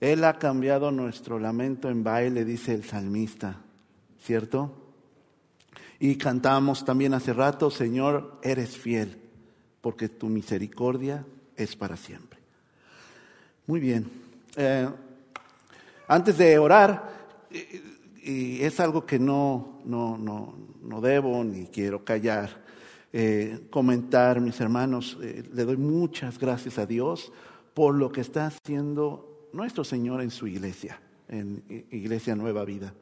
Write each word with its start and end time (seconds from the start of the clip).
Él 0.00 0.24
ha 0.24 0.38
cambiado 0.38 0.90
nuestro 0.90 1.38
lamento 1.38 1.88
en 1.88 2.04
baile, 2.04 2.44
dice 2.44 2.74
el 2.74 2.84
salmista, 2.84 3.60
¿cierto? 4.22 4.72
Y 5.98 6.16
cantamos 6.16 6.84
también 6.84 7.14
hace 7.14 7.32
rato, 7.32 7.70
Señor, 7.70 8.38
eres 8.42 8.76
fiel, 8.76 9.16
porque 9.80 10.08
tu 10.08 10.28
misericordia 10.28 11.24
es 11.56 11.74
para 11.76 11.96
siempre. 11.96 12.38
Muy 13.66 13.80
bien. 13.80 14.06
Eh, 14.56 14.88
antes 16.08 16.36
de 16.36 16.58
orar, 16.58 17.16
y 18.22 18.62
es 18.62 18.78
algo 18.80 19.06
que 19.06 19.18
no, 19.18 19.80
no, 19.84 20.18
no, 20.18 20.54
no 20.82 21.00
debo 21.00 21.42
ni 21.42 21.66
quiero 21.66 22.04
callar, 22.04 22.64
eh, 23.12 23.66
comentar, 23.70 24.40
mis 24.40 24.60
hermanos, 24.60 25.16
eh, 25.22 25.42
le 25.52 25.64
doy 25.64 25.76
muchas 25.76 26.38
gracias 26.38 26.78
a 26.78 26.86
Dios 26.86 27.32
por 27.72 27.94
lo 27.94 28.12
que 28.12 28.20
está 28.20 28.46
haciendo 28.46 29.35
nuestro 29.56 29.84
Señor 29.84 30.20
en 30.20 30.30
su 30.30 30.46
iglesia, 30.46 31.00
en 31.28 31.64
Iglesia 31.90 32.36
Nueva 32.36 32.64
Vida. 32.64 32.92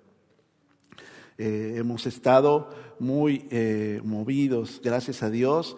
Eh, 1.37 1.75
hemos 1.77 2.07
estado 2.07 2.71
muy 3.01 3.49
movidos, 4.05 4.81
gracias 4.83 5.23
a 5.23 5.31
Dios. 5.31 5.77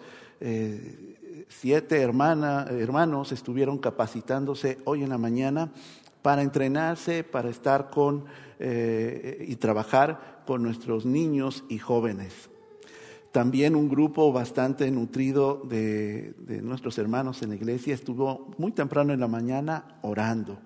siete 1.49 2.01
hermanos 2.01 3.31
estuvieron 3.31 3.79
capacitándose 3.79 4.77
hoy 4.85 5.03
en 5.03 5.09
la 5.09 5.17
mañana 5.17 5.71
para 6.21 6.43
entrenarse, 6.43 7.23
para 7.23 7.49
estar 7.49 7.89
con 7.89 8.25
y 8.59 9.55
trabajar 9.55 10.43
con 10.45 10.61
nuestros 10.61 11.05
niños 11.05 11.63
y 11.69 11.79
jóvenes. 11.79 12.49
También 13.31 13.75
un 13.75 13.87
grupo 13.87 14.31
bastante 14.31 14.89
nutrido 14.89 15.61
de, 15.63 16.33
nuestros 16.63 16.97
hermanos 16.97 17.43
en 17.43 17.49
la 17.49 17.55
iglesia 17.55 17.93
estuvo 17.93 18.49
muy 18.57 18.71
temprano 18.71 19.13
en 19.13 19.19
la 19.19 19.27
mañana 19.27 19.99
orando. 20.01 20.57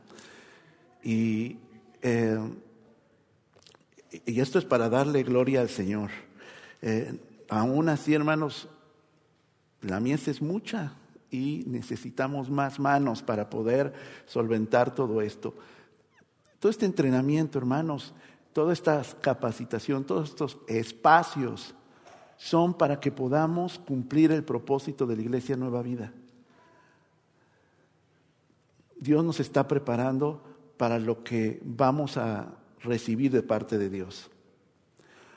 Y, 1.04 1.58
eh, 2.02 2.40
y 4.26 4.40
esto 4.40 4.60
es 4.60 4.66
para 4.66 4.90
darle 4.90 5.24
gloria 5.24 5.62
al 5.62 5.70
Señor. 5.70 6.10
Eh, 6.82 7.20
aún 7.50 7.90
así, 7.90 8.14
hermanos, 8.14 8.68
la 9.82 10.00
mies 10.00 10.28
es 10.28 10.42
mucha 10.42 10.94
y 11.32 11.64
necesitamos 11.68 12.50
más 12.50 12.80
manos 12.80 13.22
para 13.22 13.50
poder 13.50 13.94
solventar 14.26 14.94
todo 14.94 15.22
esto. 15.22 15.56
Todo 16.60 16.70
este 16.70 16.86
entrenamiento, 16.86 17.58
hermanos, 17.58 18.14
toda 18.54 18.74
esta 18.74 19.02
capacitación, 19.22 20.04
todos 20.04 20.30
estos 20.30 20.58
espacios 20.68 21.74
son 22.38 22.74
para 22.74 23.00
que 23.00 23.12
podamos 23.12 23.80
cumplir 23.80 24.32
el 24.32 24.44
propósito 24.44 25.06
de 25.06 25.16
la 25.16 25.22
Iglesia 25.22 25.56
Nueva 25.56 25.82
Vida. 25.82 26.12
Dios 29.00 29.24
nos 29.24 29.40
está 29.40 29.68
preparando 29.68 30.44
para 30.82 30.98
lo 30.98 31.24
que 31.24 31.62
vamos 31.64 32.18
a 32.18 32.58
recibir 32.82 33.32
de 33.32 33.44
parte 33.44 33.78
de 33.78 33.88
Dios. 33.88 34.32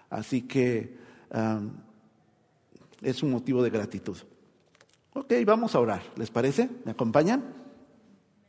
Así 0.08 0.40
que 0.40 0.96
es 3.02 3.22
un 3.22 3.30
motivo 3.30 3.62
de 3.62 3.68
gratitud. 3.68 4.16
Ok, 5.12 5.34
vamos 5.44 5.74
a 5.74 5.80
orar. 5.80 6.00
¿Les 6.16 6.30
parece? 6.30 6.70
¿Me 6.86 6.92
acompañan? 6.92 7.44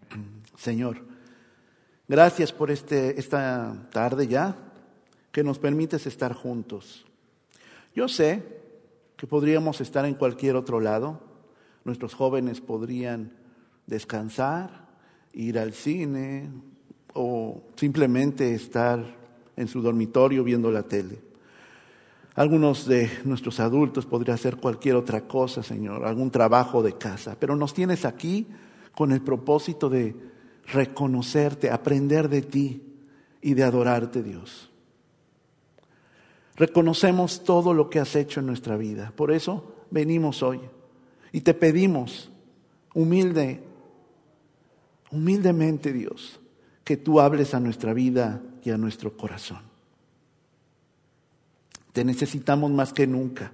Señor, 0.56 1.02
gracias 2.08 2.54
por 2.54 2.72
este, 2.72 3.20
esta 3.20 3.90
tarde 3.92 4.30
ya, 4.30 4.56
que 5.34 5.44
nos 5.44 5.60
permites 5.60 6.08
estar 6.08 6.32
juntos. 6.32 7.06
Yo 7.94 8.08
sé 8.08 8.42
que 9.18 9.28
podríamos 9.28 9.82
estar 9.82 10.06
en 10.06 10.14
cualquier 10.14 10.56
otro 10.56 10.80
lado. 10.80 11.20
Nuestros 11.84 12.14
jóvenes 12.14 12.62
podrían 12.62 13.34
descansar, 13.86 14.88
ir 15.34 15.60
al 15.60 15.74
cine 15.74 16.50
o 17.16 17.64
simplemente 17.76 18.54
estar 18.54 19.04
en 19.56 19.68
su 19.68 19.82
dormitorio 19.82 20.44
viendo 20.44 20.70
la 20.70 20.84
tele. 20.84 21.20
Algunos 22.36 22.86
de 22.86 23.10
nuestros 23.24 23.62
adultos 23.62 24.06
podrían 24.06 24.36
hacer 24.36 24.58
cualquier 24.58 24.96
otra 24.96 25.22
cosa, 25.22 25.64
Señor, 25.64 26.06
algún 26.06 26.30
trabajo 26.30 26.84
de 26.84 26.98
casa, 26.98 27.38
pero 27.40 27.56
nos 27.56 27.74
tienes 27.74 28.04
aquí 28.04 28.48
con 28.94 29.14
el 29.14 29.22
propósito 29.22 29.90
de 29.90 30.16
reconocerte, 30.68 31.70
aprender 31.70 32.28
de 32.28 32.42
ti 32.42 32.84
y 33.42 33.54
de 33.54 33.64
adorarte, 33.64 34.22
Dios. 34.22 34.70
Reconocemos 36.58 37.44
todo 37.44 37.74
lo 37.74 37.90
que 37.90 38.00
has 38.00 38.16
hecho 38.16 38.42
en 38.42 38.48
nuestra 38.48 38.76
vida. 38.76 39.14
Por 39.16 39.32
eso 39.32 39.76
venimos 39.90 40.44
hoy 40.44 40.60
y 41.32 41.42
te 41.42 41.54
pedimos 41.54 42.32
humilde, 42.94 43.62
humildemente 45.12 45.94
Dios, 45.94 46.40
que 46.86 46.96
tú 46.96 47.20
hables 47.20 47.54
a 47.54 47.60
nuestra 47.60 47.94
vida 47.94 48.42
y 48.64 48.72
a 48.72 48.78
nuestro 48.78 49.18
corazón. 49.18 49.60
Te 51.92 52.06
necesitamos 52.06 52.72
más 52.72 52.94
que 52.94 53.08
nunca. 53.08 53.52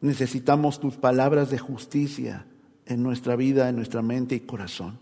Necesitamos 0.00 0.78
tus 0.78 0.94
palabras 0.96 1.50
de 1.50 1.58
justicia 1.58 2.46
en 2.86 3.02
nuestra 3.02 3.34
vida, 3.34 3.68
en 3.68 3.74
nuestra 3.74 4.02
mente 4.02 4.36
y 4.36 4.40
corazón. 4.40 5.00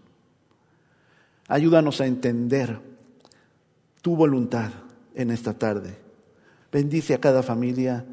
Ayúdanos 1.49 2.01
a 2.01 2.07
entender 2.07 2.81
tu 4.01 4.17
voluntad 4.17 4.71
en 5.15 5.31
esta 5.31 5.53
tarde 5.59 6.03
Bendice 6.73 7.13
a 7.13 7.21
cada 7.21 7.43
familia 7.43 8.07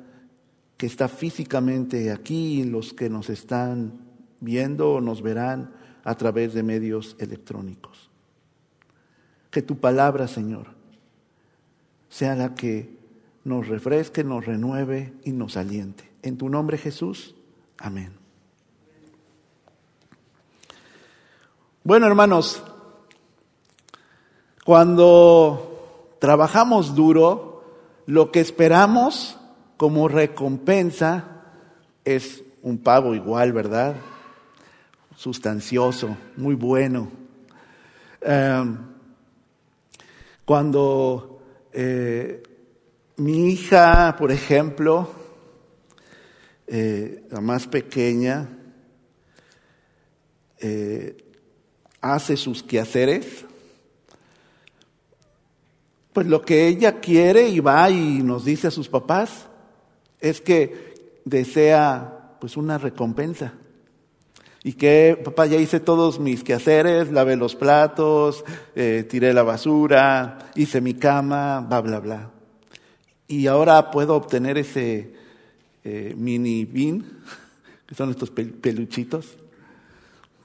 que 0.76 0.86
está 0.86 1.08
físicamente 1.08 2.12
aquí 2.12 2.60
y 2.60 2.64
los 2.66 2.94
que 2.94 3.10
nos 3.10 3.30
están 3.30 4.02
viendo 4.42 4.96
o 4.96 5.02
nos 5.02 5.22
verán 5.22 5.72
a 6.04 6.16
través 6.16 6.54
de 6.54 6.62
medios 6.62 7.16
electrónicos. 7.20 8.09
Que 9.60 9.64
tu 9.64 9.78
palabra, 9.78 10.30
Señor, 10.30 10.68
sea 12.08 12.34
la 12.34 12.56
que 12.56 12.98
nos 13.44 13.68
refresque, 13.68 14.24
nos 14.24 14.46
renueve 14.46 15.12
y 15.26 15.34
nos 15.34 15.58
aliente. 15.58 16.10
En 16.22 16.38
tu 16.38 16.48
nombre, 16.48 16.78
Jesús. 16.78 17.36
Amén. 17.78 18.14
Bueno, 21.84 22.08
hermanos, 22.08 22.64
cuando 24.64 26.16
trabajamos 26.20 26.96
duro, 26.96 27.66
lo 28.06 28.32
que 28.32 28.40
esperamos 28.40 29.38
como 29.76 30.08
recompensa 30.08 31.42
es 32.06 32.46
un 32.62 32.78
pago 32.78 33.14
igual, 33.14 33.52
¿verdad? 33.52 33.98
Sustancioso, 35.18 36.16
muy 36.38 36.56
bueno. 36.56 37.10
Em, 38.22 38.99
cuando 40.50 41.44
eh, 41.72 42.42
mi 43.18 43.52
hija, 43.52 44.16
por 44.18 44.32
ejemplo, 44.32 45.08
eh, 46.66 47.24
la 47.30 47.40
más 47.40 47.68
pequeña, 47.68 48.50
eh, 50.58 51.16
hace 52.02 52.36
sus 52.36 52.64
quehaceres, 52.64 53.46
pues 56.14 56.26
lo 56.26 56.42
que 56.42 56.68
ella 56.68 57.00
quiere 57.00 57.48
y 57.50 57.60
va 57.60 57.88
y 57.92 58.24
nos 58.24 58.44
dice 58.44 58.70
a 58.70 58.72
sus 58.72 58.90
papás 58.90 59.46
es 60.20 60.42
que 60.42 61.22
desea 61.26 62.38
pues 62.42 62.58
una 62.58 62.80
recompensa. 62.80 63.54
Y 64.70 64.74
que, 64.74 65.20
papá, 65.24 65.48
ya 65.48 65.58
hice 65.58 65.80
todos 65.80 66.20
mis 66.20 66.44
quehaceres, 66.44 67.12
lavé 67.12 67.36
los 67.36 67.56
platos, 67.56 68.46
eh, 68.76 69.04
tiré 69.10 69.34
la 69.34 69.42
basura, 69.42 70.52
hice 70.54 70.80
mi 70.80 70.94
cama, 70.94 71.62
bla, 71.62 71.82
bla, 71.82 72.00
bla. 72.00 72.32
Y 73.28 73.48
ahora 73.48 73.90
puedo 73.90 74.16
obtener 74.16 74.60
ese 74.60 75.12
eh, 75.84 76.14
mini 76.16 76.66
bin, 76.66 77.04
que 77.88 77.96
son 77.96 78.12
estos 78.12 78.30
peluchitos, 78.30 79.38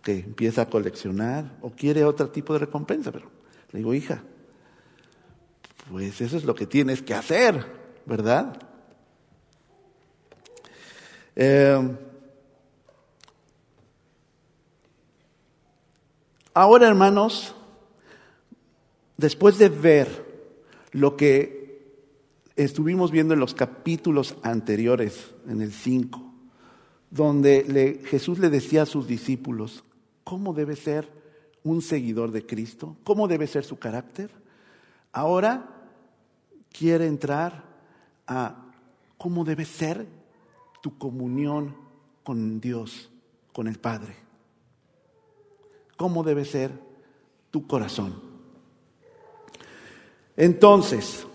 que 0.02 0.20
empieza 0.20 0.62
a 0.62 0.70
coleccionar 0.70 1.58
o 1.60 1.68
quiere 1.68 2.02
otro 2.02 2.30
tipo 2.30 2.54
de 2.54 2.60
recompensa. 2.60 3.12
Pero 3.12 3.30
le 3.72 3.80
digo, 3.80 3.92
hija, 3.92 4.22
pues 5.90 6.18
eso 6.22 6.38
es 6.38 6.44
lo 6.44 6.54
que 6.54 6.66
tienes 6.66 7.02
que 7.02 7.12
hacer, 7.12 7.62
¿verdad? 8.06 8.56
Eh, 11.36 11.78
ahora, 16.54 16.88
hermanos, 16.88 17.54
después 19.16 19.58
de 19.58 19.68
ver 19.68 20.24
lo 20.92 21.16
que 21.16 21.64
estuvimos 22.56 23.10
viendo 23.10 23.34
en 23.34 23.40
los 23.40 23.54
capítulos 23.54 24.36
anteriores, 24.42 25.34
en 25.48 25.60
el 25.60 25.72
5, 25.72 26.32
donde 27.10 28.00
Jesús 28.06 28.38
le 28.38 28.48
decía 28.48 28.82
a 28.82 28.86
sus 28.86 29.06
discípulos 29.06 29.84
cómo 30.24 30.54
debe 30.54 30.76
ser 30.76 31.08
un 31.62 31.82
seguidor 31.82 32.30
de 32.30 32.46
Cristo, 32.46 32.96
cómo 33.04 33.28
debe 33.28 33.46
ser 33.46 33.64
su 33.64 33.78
carácter. 33.78 34.30
Ahora 35.12 35.68
quiere 36.72 37.06
entrar 37.06 37.64
a 38.26 38.72
cómo 39.16 39.44
debe 39.44 39.64
ser 39.64 40.06
tu 40.82 40.98
comunión 40.98 41.76
con 42.22 42.60
Dios, 42.60 43.10
con 43.52 43.68
el 43.68 43.78
Padre. 43.78 44.23
¿Cómo 45.96 46.22
debe 46.22 46.44
ser 46.44 46.72
tu 47.50 47.66
corazón? 47.66 48.20
Entonces, 50.36 51.26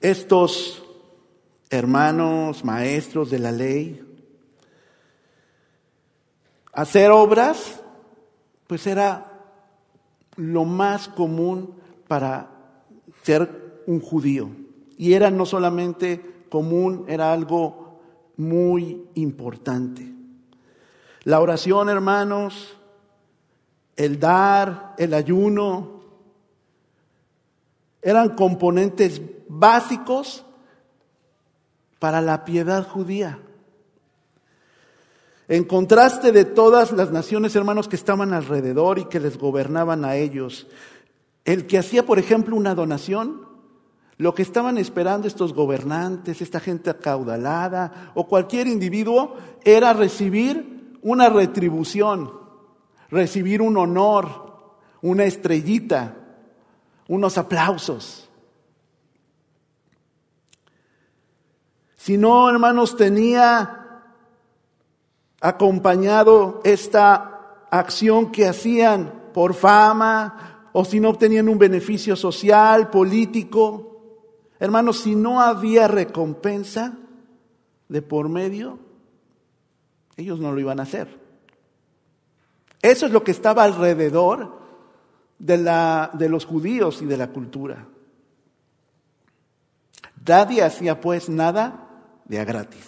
estos 0.00 0.82
hermanos, 1.70 2.64
maestros 2.64 3.30
de 3.30 3.38
la 3.38 3.52
ley, 3.52 4.02
hacer 6.72 7.10
obras, 7.10 7.80
pues 8.66 8.86
era 8.86 9.32
lo 10.36 10.64
más 10.64 11.08
común 11.08 11.74
para 12.08 12.50
ser 13.22 13.82
un 13.86 14.00
judío. 14.00 14.50
Y 14.98 15.12
era 15.12 15.30
no 15.30 15.46
solamente 15.46 16.44
común, 16.48 17.04
era 17.08 17.32
algo 17.32 17.85
muy 18.36 19.04
importante. 19.14 20.12
La 21.24 21.40
oración, 21.40 21.88
hermanos, 21.88 22.76
el 23.96 24.20
dar, 24.20 24.94
el 24.98 25.14
ayuno, 25.14 26.00
eran 28.02 28.36
componentes 28.36 29.20
básicos 29.48 30.44
para 31.98 32.20
la 32.20 32.44
piedad 32.44 32.86
judía. 32.86 33.40
En 35.48 35.64
contraste 35.64 36.32
de 36.32 36.44
todas 36.44 36.92
las 36.92 37.10
naciones, 37.12 37.54
hermanos, 37.56 37.88
que 37.88 37.96
estaban 37.96 38.32
alrededor 38.32 38.98
y 38.98 39.04
que 39.06 39.20
les 39.20 39.38
gobernaban 39.38 40.04
a 40.04 40.16
ellos, 40.16 40.66
el 41.44 41.66
que 41.66 41.78
hacía, 41.78 42.04
por 42.04 42.18
ejemplo, 42.18 42.56
una 42.56 42.74
donación, 42.74 43.45
lo 44.18 44.34
que 44.34 44.42
estaban 44.42 44.78
esperando 44.78 45.28
estos 45.28 45.52
gobernantes, 45.52 46.40
esta 46.40 46.58
gente 46.58 46.88
acaudalada 46.88 48.12
o 48.14 48.26
cualquier 48.26 48.66
individuo, 48.66 49.36
era 49.62 49.92
recibir 49.92 50.98
una 51.02 51.28
retribución, 51.28 52.32
recibir 53.10 53.60
un 53.60 53.76
honor, 53.76 54.76
una 55.02 55.24
estrellita, 55.24 56.16
unos 57.08 57.36
aplausos. 57.36 58.28
Si 61.96 62.16
no, 62.16 62.48
hermanos, 62.48 62.96
tenía 62.96 64.02
acompañado 65.40 66.60
esta 66.64 67.66
acción 67.70 68.32
que 68.32 68.48
hacían 68.48 69.30
por 69.34 69.54
fama 69.54 70.68
o 70.72 70.84
si 70.84 71.00
no 71.00 71.10
obtenían 71.10 71.48
un 71.48 71.58
beneficio 71.58 72.16
social, 72.16 72.90
político. 72.90 73.95
Hermanos, 74.58 75.00
si 75.00 75.14
no 75.14 75.40
había 75.40 75.86
recompensa 75.88 76.96
de 77.88 78.02
por 78.02 78.28
medio, 78.28 78.78
ellos 80.16 80.40
no 80.40 80.52
lo 80.52 80.60
iban 80.60 80.80
a 80.80 80.84
hacer. 80.84 81.08
Eso 82.82 83.06
es 83.06 83.12
lo 83.12 83.22
que 83.22 83.32
estaba 83.32 83.64
alrededor 83.64 84.58
de, 85.38 85.58
la, 85.58 86.10
de 86.14 86.28
los 86.28 86.46
judíos 86.46 87.02
y 87.02 87.06
de 87.06 87.16
la 87.16 87.28
cultura. 87.28 87.86
Nadie 90.26 90.62
hacía 90.62 91.00
pues 91.00 91.28
nada 91.28 91.88
de 92.24 92.40
a 92.40 92.44
gratis. 92.44 92.84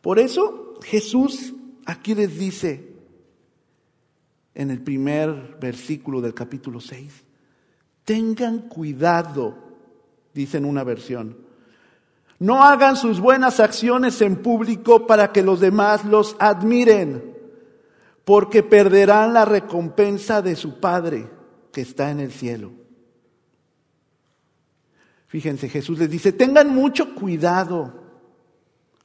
Por 0.00 0.18
eso 0.18 0.74
Jesús 0.82 1.52
aquí 1.84 2.14
les 2.14 2.38
dice 2.38 2.95
en 4.56 4.70
el 4.72 4.80
primer 4.80 5.56
versículo 5.60 6.20
del 6.20 6.34
capítulo 6.34 6.80
6, 6.80 7.12
tengan 8.04 8.68
cuidado, 8.68 9.54
dice 10.34 10.58
en 10.58 10.64
una 10.64 10.82
versión, 10.82 11.36
no 12.38 12.64
hagan 12.64 12.96
sus 12.96 13.20
buenas 13.20 13.60
acciones 13.60 14.20
en 14.20 14.36
público 14.36 15.06
para 15.06 15.30
que 15.30 15.42
los 15.42 15.60
demás 15.60 16.04
los 16.04 16.34
admiren, 16.40 17.36
porque 18.24 18.64
perderán 18.64 19.32
la 19.32 19.44
recompensa 19.44 20.42
de 20.42 20.56
su 20.56 20.80
Padre 20.80 21.30
que 21.72 21.82
está 21.82 22.10
en 22.10 22.18
el 22.18 22.32
cielo. 22.32 22.72
Fíjense, 25.28 25.68
Jesús 25.68 25.98
les 25.98 26.10
dice, 26.10 26.32
tengan 26.32 26.74
mucho 26.74 27.14
cuidado 27.14 28.06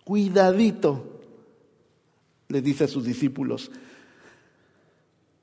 Cuidadito, 0.03 1.21
le 2.49 2.61
dice 2.61 2.85
a 2.85 2.87
sus 2.87 3.05
discípulos. 3.05 3.71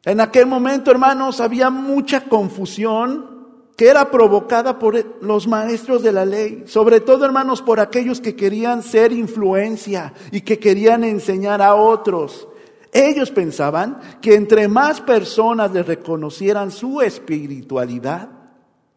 En 0.04 0.20
aquel 0.20 0.46
momento, 0.46 0.90
hermanos, 0.90 1.40
había 1.40 1.70
mucha 1.70 2.24
confusión 2.24 3.38
que 3.76 3.88
era 3.88 4.10
provocada 4.10 4.78
por 4.78 5.22
los 5.22 5.46
maestros 5.46 6.02
de 6.02 6.10
la 6.10 6.24
ley, 6.24 6.64
sobre 6.66 7.00
todo, 7.00 7.24
hermanos, 7.24 7.62
por 7.62 7.78
aquellos 7.78 8.20
que 8.20 8.34
querían 8.34 8.82
ser 8.82 9.12
influencia 9.12 10.12
y 10.32 10.40
que 10.40 10.58
querían 10.58 11.04
enseñar 11.04 11.62
a 11.62 11.76
otros. 11.76 12.48
Ellos 12.92 13.30
pensaban 13.30 14.00
que 14.20 14.34
entre 14.34 14.66
más 14.66 15.00
personas 15.00 15.72
les 15.72 15.86
reconocieran 15.86 16.72
su 16.72 17.00
espiritualidad, 17.00 18.30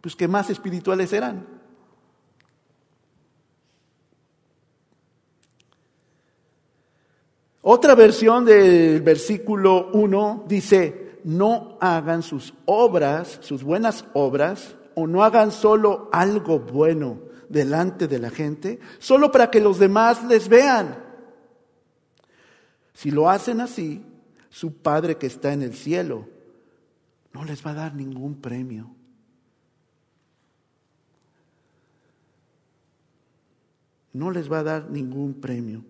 pues 0.02 0.16
que 0.16 0.28
más 0.28 0.50
espirituales 0.50 1.14
eran. 1.14 1.46
Otra 7.62 7.94
versión 7.94 8.46
del 8.46 9.02
versículo 9.02 9.90
1 9.94 10.46
dice, 10.48 11.20
no 11.24 11.78
hagan 11.80 12.24
sus 12.24 12.54
obras, 12.66 13.40
sus 13.42 13.64
buenas 13.64 14.06
obras, 14.14 14.76
o 14.96 15.08
no 15.08 15.24
hagan 15.24 15.52
solo 15.52 16.10
algo 16.12 16.60
bueno 16.60 17.20
delante 17.50 18.08
de 18.08 18.20
la 18.20 18.30
gente, 18.30 18.80
solo 19.00 19.32
para 19.32 19.52
que 19.52 19.62
los 19.62 19.78
demás 19.78 20.24
les 20.26 20.50
vean. 20.50 20.98
Si 22.94 23.12
lo 23.12 23.30
hacen 23.30 23.62
así, 23.62 24.04
su 24.50 24.74
Padre 24.74 25.18
que 25.18 25.28
está 25.28 25.54
en 25.54 25.62
el 25.62 25.76
cielo 25.76 26.28
no 27.34 27.46
les 27.46 27.66
va 27.66 27.72
a 27.72 27.76
dar 27.76 27.96
ningún 27.96 28.36
premio. 28.42 28.90
No 34.14 34.32
les 34.32 34.52
va 34.52 34.60
a 34.60 34.64
dar 34.64 34.90
ningún 34.90 35.36
premio. 35.36 35.86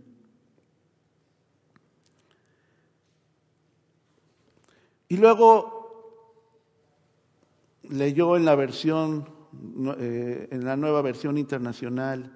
Y 5.12 5.18
luego 5.18 6.40
leyó 7.90 8.38
en 8.38 8.46
la 8.46 8.56
versión, 8.56 9.28
eh, 9.98 10.48
en 10.50 10.64
la 10.64 10.78
nueva 10.78 11.02
versión 11.02 11.38
internacional, 11.38 12.32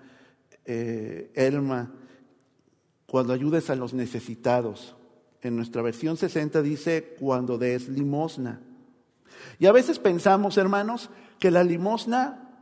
eh, 0.65 1.31
Elma, 1.35 1.93
cuando 3.07 3.31
ayudes 3.31 3.69
a 3.69 3.77
los 3.77 3.93
necesitados. 3.93 4.97
En 5.41 5.55
nuestra 5.55 5.83
versión 5.83 6.17
60 6.17 6.61
dice, 6.61 7.15
cuando 7.17 7.57
des 7.57 7.87
limosna. 7.87 8.59
Y 9.57 9.67
a 9.67 9.71
veces 9.71 9.97
pensamos, 9.97 10.57
hermanos, 10.57 11.09
que 11.39 11.51
la 11.51 11.63
limosna 11.63 12.59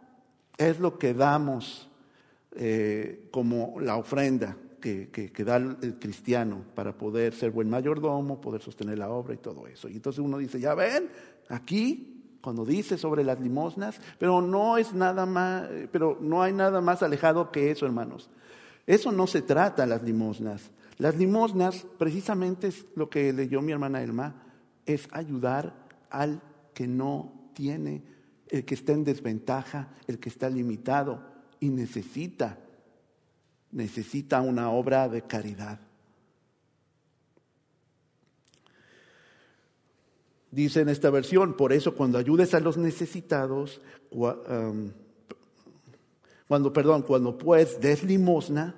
es 0.60 0.80
lo 0.80 1.00
que 1.00 1.16
damos 1.16 1.90
eh, 2.52 3.30
como 3.32 3.80
la 3.80 3.96
ofrenda 3.96 4.58
que, 4.84 5.44
da 5.46 5.56
el 5.56 5.98
cristiano 5.98 6.62
para 6.75 6.98
poder 6.98 7.34
ser 7.34 7.52
buen 7.52 7.70
mayordomo, 7.70 8.42
poder 8.42 8.62
sostener 8.62 8.98
la 9.00 9.10
obra 9.10 9.34
y 9.34 9.38
todo 9.38 9.66
eso. 9.68 9.88
Y 9.88 9.94
entonces 9.94 10.20
uno 10.20 10.38
dice, 10.38 10.60
ya 10.60 10.75
ven, 10.75 11.10
aquí, 11.48 12.38
cuando 12.42 12.66
dice 12.66 12.98
sobre 12.98 13.24
las 13.24 13.40
limosnas, 13.40 14.02
pero 14.20 14.42
no 14.42 14.78
es 14.78 14.94
nada 14.94 15.25
más, 15.25 15.70
pero 15.92 16.18
no 16.20 16.44
hay 16.44 16.52
nada 16.52 16.82
más 16.82 17.02
alejado 17.02 17.50
que 17.52 17.72
eso, 17.72 17.86
hermanos. 17.86 18.30
Eso 18.86 19.13
no 19.13 19.25
se 19.25 19.42
trata 19.42 19.86
las 19.86 20.04
limosnas. 20.04 20.70
Las 20.98 21.16
limosnas, 21.16 21.88
precisamente 21.98 22.68
es 22.68 22.86
lo 22.96 23.10
que 23.10 23.32
leyó 23.32 23.62
mi 23.62 23.72
hermana 23.72 24.04
Elma, 24.04 24.44
es 24.86 25.08
ayudar 25.12 25.74
al 26.10 26.42
que 26.74 26.88
no 26.88 27.50
tiene, 27.54 28.04
el 28.50 28.66
que 28.66 28.75
está 28.75 28.92
en 28.92 29.06
desventaja, 29.06 29.94
el 30.08 30.20
que 30.20 30.28
está 30.28 30.50
limitado 30.50 31.24
y 31.62 31.70
necesita 31.70 32.58
necesita 33.74 34.42
una 34.42 34.70
obra 34.70 35.10
de 35.10 35.24
caridad. 35.24 35.80
Dice 40.51 40.82
en 40.82 40.89
esta 40.89 41.10
versión, 41.10 41.58
por 41.58 41.74
eso 41.74 41.96
cuando 41.96 42.20
ayudes 42.20 42.53
a 42.53 42.60
los 42.60 42.77
necesitados, 42.77 43.82
cuando, 46.48 46.72
perdón, 46.72 47.01
cuando 47.01 47.38
pues 47.38 47.82
des 47.82 48.03
limosna, 48.03 48.75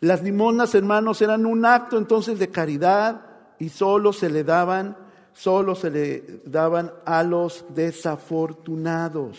las 0.00 0.22
limosnas, 0.22 0.74
hermanos, 0.74 1.20
eran 1.20 1.44
un 1.44 1.66
acto 1.66 1.98
entonces 1.98 2.38
de 2.38 2.48
caridad 2.48 3.26
y 3.58 3.68
solo 3.68 4.14
se 4.14 4.30
le 4.30 4.44
daban, 4.44 4.96
solo 5.34 5.74
se 5.74 5.90
le 5.90 6.40
daban 6.46 6.90
a 7.04 7.22
los 7.22 7.66
desafortunados. 7.74 9.36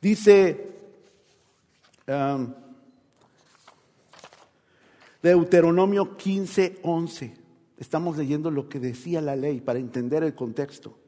Dice, 0.00 0.70
Deuteronomio 5.24 6.18
15, 6.18 6.80
11. 6.82 7.34
Estamos 7.78 8.18
leyendo 8.18 8.50
lo 8.50 8.68
que 8.68 8.78
decía 8.78 9.22
la 9.22 9.34
ley 9.34 9.62
para 9.62 9.78
entender 9.78 10.22
el 10.22 10.34
contexto 10.34 10.98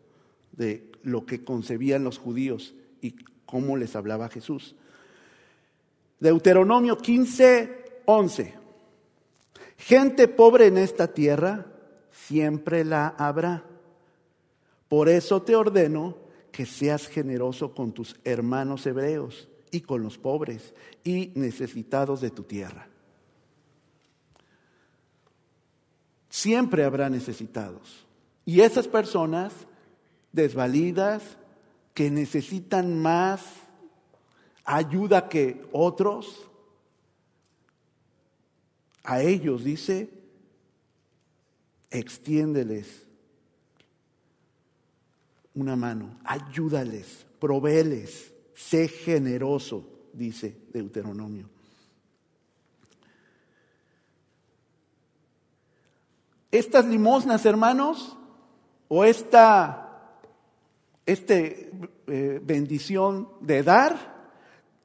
de 0.53 0.91
lo 1.03 1.27
que 1.27 1.45
concebían 1.45 2.03
los 2.03 2.17
judíos 2.17 2.75
y 3.03 3.15
cómo 3.45 3.77
les 3.77 3.95
hablaba 3.95 4.31
Jesús. 4.31 4.75
Deuteronomio 6.19 6.97
15, 6.97 8.01
11. 8.07 8.55
Gente 9.77 10.29
pobre 10.29 10.69
en 10.69 10.79
esta 10.79 11.13
tierra 11.13 11.67
siempre 12.11 12.87
la 12.87 13.09
habrá. 13.09 13.65
Por 14.89 15.11
eso 15.11 15.43
te 15.43 15.55
ordeno 15.55 16.17
que 16.53 16.65
seas 16.65 17.07
generoso 17.07 17.75
con 17.75 17.93
tus 17.93 18.17
hermanos 18.25 18.87
hebreos 18.87 19.47
y 19.71 19.83
con 19.83 20.03
los 20.03 20.17
pobres 20.17 20.73
y 21.05 21.33
necesitados 21.35 22.23
de 22.23 22.31
tu 22.31 22.45
tierra. 22.45 22.89
Siempre 26.37 26.85
habrá 26.85 27.09
necesitados. 27.09 28.05
Y 28.45 28.61
esas 28.61 28.87
personas 28.87 29.55
desvalidas, 30.33 31.23
que 31.95 32.11
necesitan 32.11 33.01
más 33.01 33.43
ayuda 34.63 35.31
que 35.31 35.67
otros, 35.73 36.47
a 39.03 39.23
ellos 39.23 39.65
dice, 39.65 40.11
extiéndeles 41.91 43.07
una 45.55 45.75
mano, 45.75 46.19
ayúdales, 46.23 47.25
provéles, 47.41 48.31
sé 48.55 48.89
generoso, 48.89 49.89
dice 50.13 50.55
Deuteronomio. 50.71 51.56
Estas 56.57 56.87
limosnas, 56.87 57.45
hermanos, 57.45 58.17
o 58.89 59.05
esta 59.05 60.17
este, 61.05 61.71
eh, 62.07 62.41
bendición 62.43 63.29
de 63.43 63.63
dar, 63.63 64.31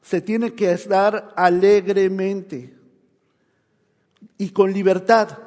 se 0.02 0.20
tiene 0.20 0.54
que 0.54 0.76
dar 0.76 1.34
alegremente 1.38 2.74
y 4.38 4.50
con 4.50 4.74
libertad. 4.74 5.38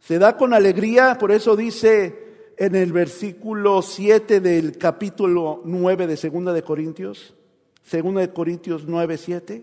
Se 0.00 0.18
da 0.18 0.38
con 0.38 0.54
alegría, 0.54 1.18
por 1.18 1.30
eso 1.30 1.56
dice 1.56 2.54
en 2.56 2.74
el 2.74 2.90
versículo 2.90 3.82
7 3.82 4.40
del 4.40 4.78
capítulo 4.78 5.60
9 5.66 6.06
de 6.06 6.16
Segunda 6.16 6.54
de 6.54 6.62
Corintios, 6.62 7.34
Segunda 7.82 8.22
de 8.22 8.32
Corintios 8.32 8.86
9, 8.86 9.18
7, 9.18 9.62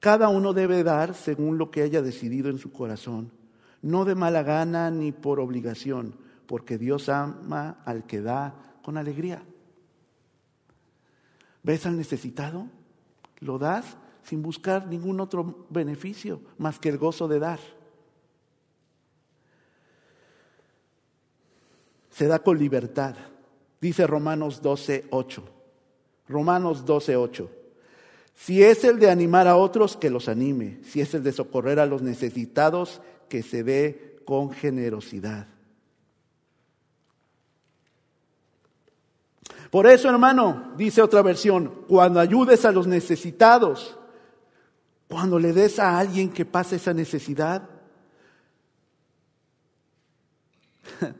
cada 0.00 0.30
uno 0.30 0.52
debe 0.52 0.82
dar 0.82 1.14
según 1.14 1.58
lo 1.58 1.70
que 1.70 1.82
haya 1.82 2.02
decidido 2.02 2.50
en 2.50 2.58
su 2.58 2.72
corazón, 2.72 3.43
no 3.84 4.04
de 4.04 4.14
mala 4.14 4.42
gana 4.42 4.90
ni 4.90 5.12
por 5.12 5.38
obligación, 5.38 6.16
porque 6.46 6.78
Dios 6.78 7.08
ama 7.08 7.78
al 7.84 8.04
que 8.06 8.20
da 8.20 8.54
con 8.82 8.96
alegría. 8.96 9.42
¿Ves 11.62 11.86
al 11.86 11.96
necesitado? 11.96 12.66
Lo 13.38 13.58
das 13.58 13.96
sin 14.22 14.42
buscar 14.42 14.86
ningún 14.86 15.20
otro 15.20 15.66
beneficio 15.70 16.40
más 16.58 16.78
que 16.78 16.88
el 16.88 16.98
gozo 16.98 17.28
de 17.28 17.38
dar. 17.38 17.60
se 22.14 22.28
da 22.28 22.38
con 22.38 22.58
libertad. 22.58 23.16
Dice 23.80 24.06
Romanos 24.06 24.62
12, 24.62 25.06
8. 25.10 25.42
Romanos 26.28 26.86
12, 26.86 27.16
8. 27.16 27.50
Si 28.36 28.62
es 28.62 28.84
el 28.84 29.00
de 29.00 29.10
animar 29.10 29.48
a 29.48 29.56
otros, 29.56 29.96
que 29.96 30.10
los 30.10 30.28
anime. 30.28 30.78
Si 30.84 31.00
es 31.00 31.12
el 31.14 31.24
de 31.24 31.32
socorrer 31.32 31.80
a 31.80 31.86
los 31.86 32.02
necesitados, 32.02 33.00
que 33.34 33.42
se 33.42 33.64
dé 33.64 34.20
con 34.24 34.52
generosidad. 34.52 35.48
Por 39.72 39.88
eso, 39.88 40.08
hermano, 40.08 40.72
dice 40.76 41.02
otra 41.02 41.20
versión, 41.20 41.82
cuando 41.88 42.20
ayudes 42.20 42.64
a 42.64 42.70
los 42.70 42.86
necesitados, 42.86 43.98
cuando 45.08 45.40
le 45.40 45.52
des 45.52 45.80
a 45.80 45.98
alguien 45.98 46.30
que 46.30 46.44
pase 46.44 46.76
esa 46.76 46.94
necesidad, 46.94 47.68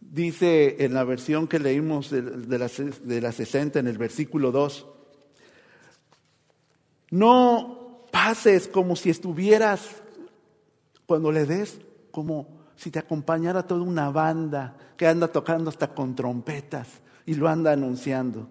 dice 0.00 0.84
en 0.84 0.92
la 0.92 1.04
versión 1.04 1.48
que 1.48 1.58
leímos 1.58 2.10
de, 2.10 2.20
la, 2.58 2.68
de 2.68 3.20
la 3.22 3.32
60 3.32 3.78
en 3.78 3.86
el 3.86 3.96
versículo 3.96 4.52
2, 4.52 4.86
no 7.12 7.83
pases 8.14 8.68
como 8.68 8.94
si 8.94 9.10
estuvieras, 9.10 10.00
cuando 11.04 11.32
le 11.32 11.46
des, 11.46 11.80
como 12.12 12.46
si 12.76 12.92
te 12.92 13.00
acompañara 13.00 13.66
toda 13.66 13.82
una 13.82 14.08
banda 14.08 14.76
que 14.96 15.08
anda 15.08 15.26
tocando 15.26 15.68
hasta 15.68 15.92
con 15.92 16.14
trompetas 16.14 16.86
y 17.26 17.34
lo 17.34 17.48
anda 17.48 17.72
anunciando. 17.72 18.48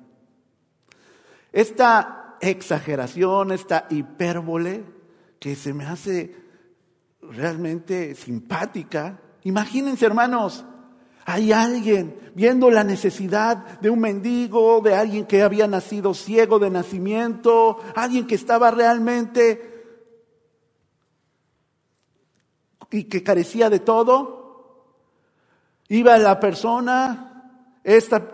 Esta 1.54 2.36
exageración, 2.42 3.54
esta 3.54 3.88
hipérbole 3.90 4.84
que 5.40 5.56
se 5.56 5.74
me 5.74 5.86
hace 5.86 6.36
realmente 7.22 8.16
simpática, 8.16 9.18
imagínense 9.44 10.06
hermanos, 10.06 10.66
hay 11.26 11.52
alguien 11.52 12.32
viendo 12.36 12.70
la 12.70 12.84
necesidad 12.84 13.80
de 13.80 13.90
un 13.90 14.00
mendigo, 14.00 14.82
de 14.82 14.96
alguien 14.96 15.26
que 15.26 15.42
había 15.42 15.68
nacido 15.68 16.14
ciego 16.14 16.60
de 16.60 16.70
nacimiento, 16.70 17.80
alguien 17.96 18.28
que 18.28 18.36
estaba 18.36 18.72
realmente 18.72 19.74
y 22.92 23.06
que 23.06 23.24
carecía 23.24 23.70
de 23.70 23.80
todo. 23.80 24.44
Iba 25.90 26.18
la 26.18 26.40
persona, 26.40 27.80
esta, 27.84 28.30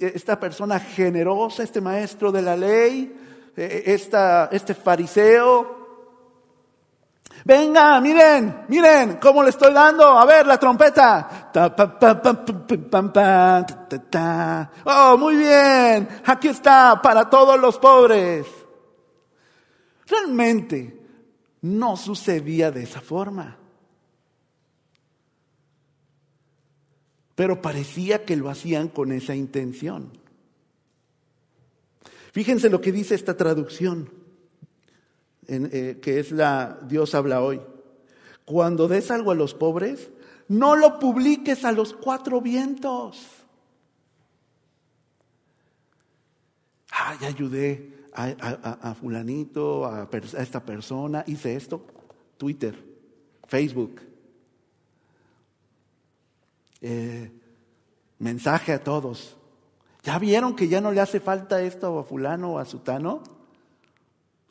esta 0.00 0.40
persona 0.40 0.80
generosa, 0.80 1.62
este 1.62 1.80
maestro 1.80 2.32
de 2.32 2.42
la 2.42 2.56
ley, 2.56 3.14
e, 3.56 3.82
esta, 3.86 4.48
este 4.52 4.74
fariseo, 4.74 5.83
Venga, 7.44 8.00
miren, 8.00 8.64
miren 8.68 9.18
cómo 9.18 9.42
le 9.42 9.50
estoy 9.50 9.74
dando. 9.74 10.18
A 10.18 10.24
ver, 10.24 10.46
la 10.46 10.58
trompeta. 10.58 11.50
Oh, 14.86 15.16
muy 15.18 15.36
bien. 15.36 16.08
Aquí 16.24 16.48
está 16.48 17.00
para 17.02 17.28
todos 17.28 17.60
los 17.60 17.78
pobres. 17.78 18.46
Realmente 20.06 21.02
no 21.60 21.98
sucedía 21.98 22.70
de 22.70 22.84
esa 22.84 23.02
forma. 23.02 23.58
Pero 27.34 27.60
parecía 27.60 28.24
que 28.24 28.36
lo 28.36 28.48
hacían 28.48 28.88
con 28.88 29.12
esa 29.12 29.34
intención. 29.34 30.16
Fíjense 32.32 32.70
lo 32.70 32.80
que 32.80 32.90
dice 32.90 33.14
esta 33.14 33.36
traducción. 33.36 34.10
Eh, 35.46 35.98
que 36.00 36.20
es 36.20 36.32
la 36.32 36.78
Dios 36.88 37.14
habla 37.14 37.42
hoy. 37.42 37.60
Cuando 38.44 38.88
des 38.88 39.10
algo 39.10 39.30
a 39.30 39.34
los 39.34 39.54
pobres, 39.54 40.10
no 40.48 40.76
lo 40.76 40.98
publiques 40.98 41.64
a 41.64 41.72
los 41.72 41.92
cuatro 41.92 42.40
vientos. 42.40 43.26
Ah, 46.92 47.16
ya 47.20 47.28
ayudé 47.28 48.06
a, 48.12 48.94
fulanito, 48.94 49.86
a, 49.86 50.08
esta 50.38 50.64
persona, 50.64 51.24
hice 51.26 51.56
esto. 51.56 51.84
Twitter, 52.36 52.78
Facebook. 53.46 54.00
Eh, 56.80 57.32
mensaje 58.18 58.72
a 58.72 58.82
todos. 58.82 59.36
¿Ya 60.02 60.18
vieron 60.18 60.54
que 60.54 60.68
ya 60.68 60.80
no 60.80 60.92
le 60.92 61.00
hace 61.00 61.18
falta 61.18 61.62
esto 61.62 61.98
a 61.98 62.04
fulano 62.04 62.52
o 62.52 62.58
a 62.58 62.64
sutano? 62.64 63.22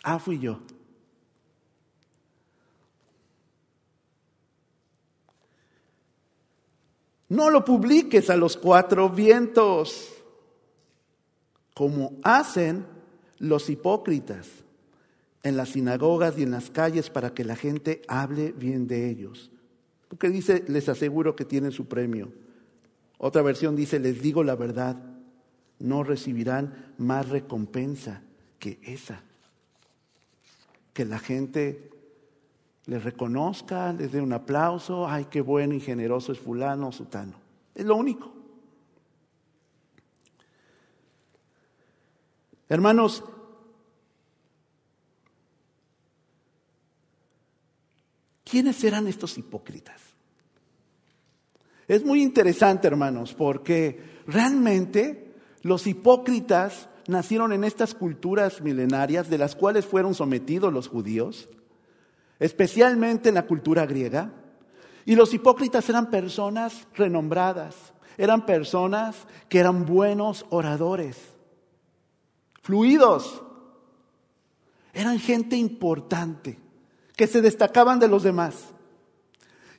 Ah, 0.04 0.20
fui 0.20 0.40
yo. 0.40 0.60
No 7.34 7.50
lo 7.50 7.66
publiques 7.66 8.30
a 8.30 8.38
los 8.38 8.56
cuatro 8.56 9.10
vientos, 9.10 10.08
como 11.74 12.13
hacen 12.22 12.86
los 13.40 13.72
hipócritas 13.72 14.48
en 15.42 15.58
las 15.58 15.70
sinagogas 15.70 16.38
y 16.38 16.44
en 16.44 16.52
las 16.52 16.70
calles 16.70 17.10
para 17.10 17.34
que 17.34 17.44
la 17.44 17.56
gente 17.56 18.04
hable 18.08 18.52
bien 18.52 18.86
de 18.86 19.10
ellos. 19.10 19.50
Porque 20.10 20.30
dice, 20.30 20.63
les 20.68 20.88
aseguro 20.90 21.36
que 21.36 21.44
tienen 21.44 21.72
su 21.72 21.88
premio. 21.88 22.32
Otra 23.18 23.42
versión 23.42 23.75
dice, 23.75 23.98
les 23.98 24.22
digo 24.22 24.44
la 24.44 24.56
verdad, 24.56 24.96
no 25.80 26.04
recibirán 26.04 26.94
más 27.00 27.30
recompensa 27.30 28.22
que 28.60 28.78
esa. 28.84 29.24
Que 30.94 31.04
la 31.04 31.18
gente 31.18 31.90
les 32.86 33.04
reconozca, 33.04 33.94
les 33.94 34.12
dé 34.12 34.22
un 34.22 34.34
aplauso, 34.34 35.08
ay, 35.08 35.25
qué 35.30 35.42
bueno 35.42 35.74
y 35.74 35.80
generoso 35.80 36.32
es 36.32 36.40
fulano 36.40 36.90
o 36.90 36.92
sutano. 36.92 37.34
Es 37.74 37.86
lo 37.86 37.96
único. 37.96 38.34
Hermanos, 42.68 43.24
¿quiénes 48.44 48.84
eran 48.84 49.08
estos 49.08 49.38
hipócritas? 49.38 50.02
Es 51.88 52.04
muy 52.04 52.22
interesante, 52.22 52.88
hermanos, 52.88 53.34
porque 53.34 54.24
realmente 54.25 55.36
los 55.62 55.86
hipócritas 55.88 56.90
nacieron 57.08 57.54
en 57.54 57.63
estas 57.63 57.94
culturas 57.94 58.62
milenarias 58.62 59.30
de 59.30 59.38
las 59.38 59.56
cuales 59.56 59.86
fueron 59.86 60.16
sometidos 60.16 60.74
los 60.74 60.88
judíos 60.88 61.50
especialmente 62.44 63.30
en 63.30 63.36
la 63.36 63.48
cultura 63.48 63.86
griega. 63.86 64.30
Y 65.06 65.16
los 65.16 65.34
hipócritas 65.34 65.88
eran 65.88 66.10
personas 66.10 66.86
renombradas, 66.94 67.94
eran 68.18 68.46
personas 68.46 69.16
que 69.48 69.60
eran 69.60 69.86
buenos 69.86 70.46
oradores, 70.50 71.18
fluidos, 72.62 73.42
eran 74.94 75.20
gente 75.20 75.56
importante, 75.56 76.60
que 77.16 77.28
se 77.28 77.42
destacaban 77.42 78.00
de 78.00 78.10
los 78.10 78.24
demás. 78.24 78.74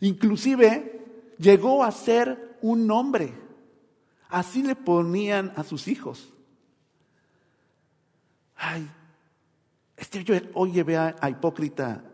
Inclusive 0.00 1.34
llegó 1.38 1.84
a 1.84 1.92
ser 1.92 2.56
un 2.62 2.86
nombre, 2.86 3.34
así 4.30 4.62
le 4.62 4.74
ponían 4.74 5.52
a 5.56 5.64
sus 5.64 5.86
hijos. 5.86 6.32
Ay, 8.56 8.90
este, 9.98 10.24
yo 10.24 10.34
hoy 10.54 10.72
llevé 10.72 10.96
a, 10.96 11.14
hipócrita 11.28 12.04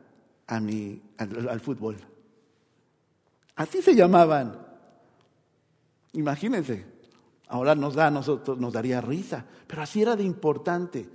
a 0.50 0.56
al 0.56 1.60
fútbol. 1.60 1.96
Así 3.56 3.82
se 3.82 3.94
llamaban. 3.94 4.66
Imagínense. 6.12 6.84
Ahora 7.48 7.74
nos 7.74 7.94
da 7.94 8.06
a 8.06 8.10
nosotros, 8.10 8.58
nos 8.58 8.72
daría 8.72 9.00
risa, 9.00 9.44
pero 9.66 9.82
así 9.82 10.02
era 10.02 10.14
de 10.14 10.22
importante 10.22 11.08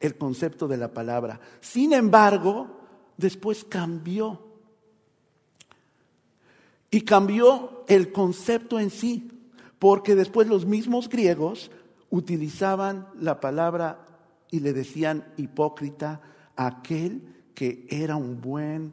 el 0.00 0.16
concepto 0.16 0.66
de 0.66 0.78
la 0.78 0.88
palabra. 0.88 1.38
Sin 1.60 1.92
embargo, 1.92 2.80
después 3.16 3.64
cambió. 3.64 4.42
Y 6.90 7.02
cambió 7.02 7.84
el 7.88 8.10
concepto 8.10 8.80
en 8.80 8.90
sí, 8.90 9.30
porque 9.78 10.14
después 10.14 10.48
los 10.48 10.64
mismos 10.64 11.08
griegos 11.08 11.70
utilizaban 12.10 13.08
la 13.20 13.40
palabra 13.40 14.06
y 14.50 14.60
le 14.60 14.72
decían 14.72 15.24
hipócrita 15.36 16.22
a 16.56 16.66
aquel 16.66 17.35
que 17.56 17.86
era 17.88 18.16
un 18.16 18.38
buen 18.38 18.92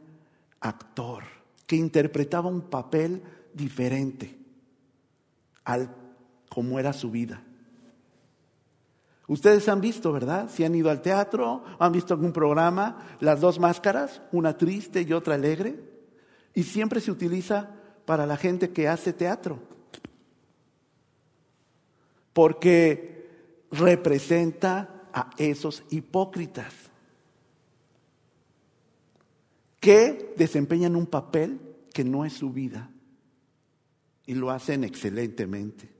actor 0.60 1.22
que 1.66 1.76
interpretaba 1.76 2.48
un 2.48 2.62
papel 2.62 3.22
diferente 3.52 4.38
al 5.64 5.94
como 6.48 6.78
era 6.78 6.94
su 6.94 7.10
vida. 7.10 7.42
Ustedes 9.26 9.68
han 9.68 9.82
visto, 9.82 10.12
¿verdad? 10.12 10.48
Si 10.50 10.64
han 10.64 10.74
ido 10.74 10.90
al 10.90 11.02
teatro, 11.02 11.62
han 11.78 11.92
visto 11.92 12.14
algún 12.14 12.32
programa, 12.32 13.06
las 13.20 13.40
dos 13.40 13.60
máscaras, 13.60 14.22
una 14.32 14.56
triste 14.56 15.02
y 15.02 15.12
otra 15.12 15.34
alegre, 15.34 15.78
y 16.54 16.62
siempre 16.62 17.00
se 17.00 17.10
utiliza 17.10 17.68
para 18.06 18.24
la 18.26 18.38
gente 18.38 18.70
que 18.70 18.88
hace 18.88 19.12
teatro, 19.12 19.58
porque 22.32 23.66
representa 23.70 25.02
a 25.12 25.30
esos 25.36 25.84
hipócritas 25.90 26.83
que 29.84 30.32
desempeñan 30.38 30.96
un 30.96 31.04
papel 31.04 31.60
que 31.92 32.04
no 32.04 32.24
es 32.24 32.32
su 32.32 32.50
vida 32.50 32.90
y 34.24 34.32
lo 34.32 34.50
hacen 34.50 34.82
excelentemente. 34.82 35.90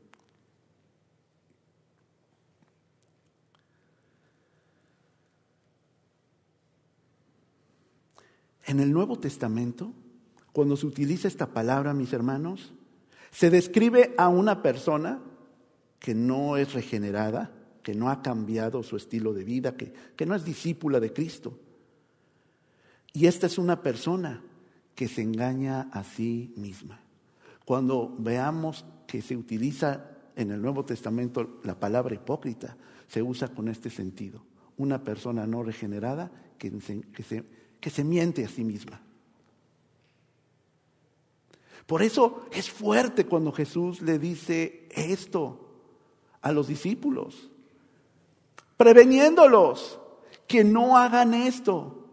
En 8.65 8.81
el 8.81 8.91
Nuevo 8.91 9.19
Testamento, 9.19 9.93
cuando 10.55 10.79
se 10.79 10.87
utiliza 10.87 11.29
esta 11.29 11.53
palabra, 11.53 11.93
mis 11.93 12.15
hermanos, 12.15 12.73
se 13.33 13.51
describe 13.51 14.15
a 14.17 14.31
una 14.31 14.63
persona 14.63 15.21
que 15.99 16.15
no 16.15 16.57
es 16.57 16.73
regenerada, 16.73 17.53
que 17.83 17.95
no 17.95 18.09
ha 18.09 18.23
cambiado 18.23 18.83
su 18.83 18.97
estilo 18.97 19.35
de 19.35 19.45
vida, 19.45 19.77
que, 19.77 19.93
que 20.17 20.25
no 20.25 20.35
es 20.35 20.43
discípula 20.43 21.01
de 21.01 21.13
Cristo. 21.13 21.59
Y 23.15 23.27
esta 23.27 23.47
es 23.47 23.59
una 23.59 23.81
persona 23.81 24.43
que 24.97 25.07
se 25.07 25.23
engaña 25.23 25.89
a 25.93 26.03
sí 26.03 26.53
misma. 26.57 27.01
Cuando 27.65 28.15
veamos 28.19 28.85
que 29.07 29.23
se 29.23 29.37
utiliza 29.37 30.11
en 30.35 30.51
el 30.51 30.61
Nuevo 30.61 30.85
Testamento 30.85 31.61
la 31.63 31.79
palabra 31.79 32.17
hipócrita, 32.17 32.77
se 33.07 33.23
usa 33.23 33.49
con 33.49 33.69
este 33.69 33.89
sentido. 33.89 34.45
Una 34.77 35.05
persona 35.05 35.47
no 35.47 35.63
regenerada 35.63 36.33
que 36.59 36.71
se, 36.81 37.03
que 37.03 37.23
se, 37.23 37.45
que 37.81 37.91
se 37.91 38.03
miente 38.03 38.45
a 38.45 38.49
sí 38.49 38.65
misma. 38.65 39.01
Por 41.87 42.03
eso 42.03 42.47
es 42.51 42.69
fuerte 42.69 43.27
cuando 43.27 43.53
Jesús 43.53 44.03
le 44.03 44.19
dice 44.19 44.89
esto 44.91 45.69
a 46.41 46.51
los 46.51 46.67
discípulos, 46.67 47.49
preveniéndolos 48.77 50.01
que 50.49 50.65
no 50.65 50.99
hagan 50.99 51.33
esto 51.33 52.04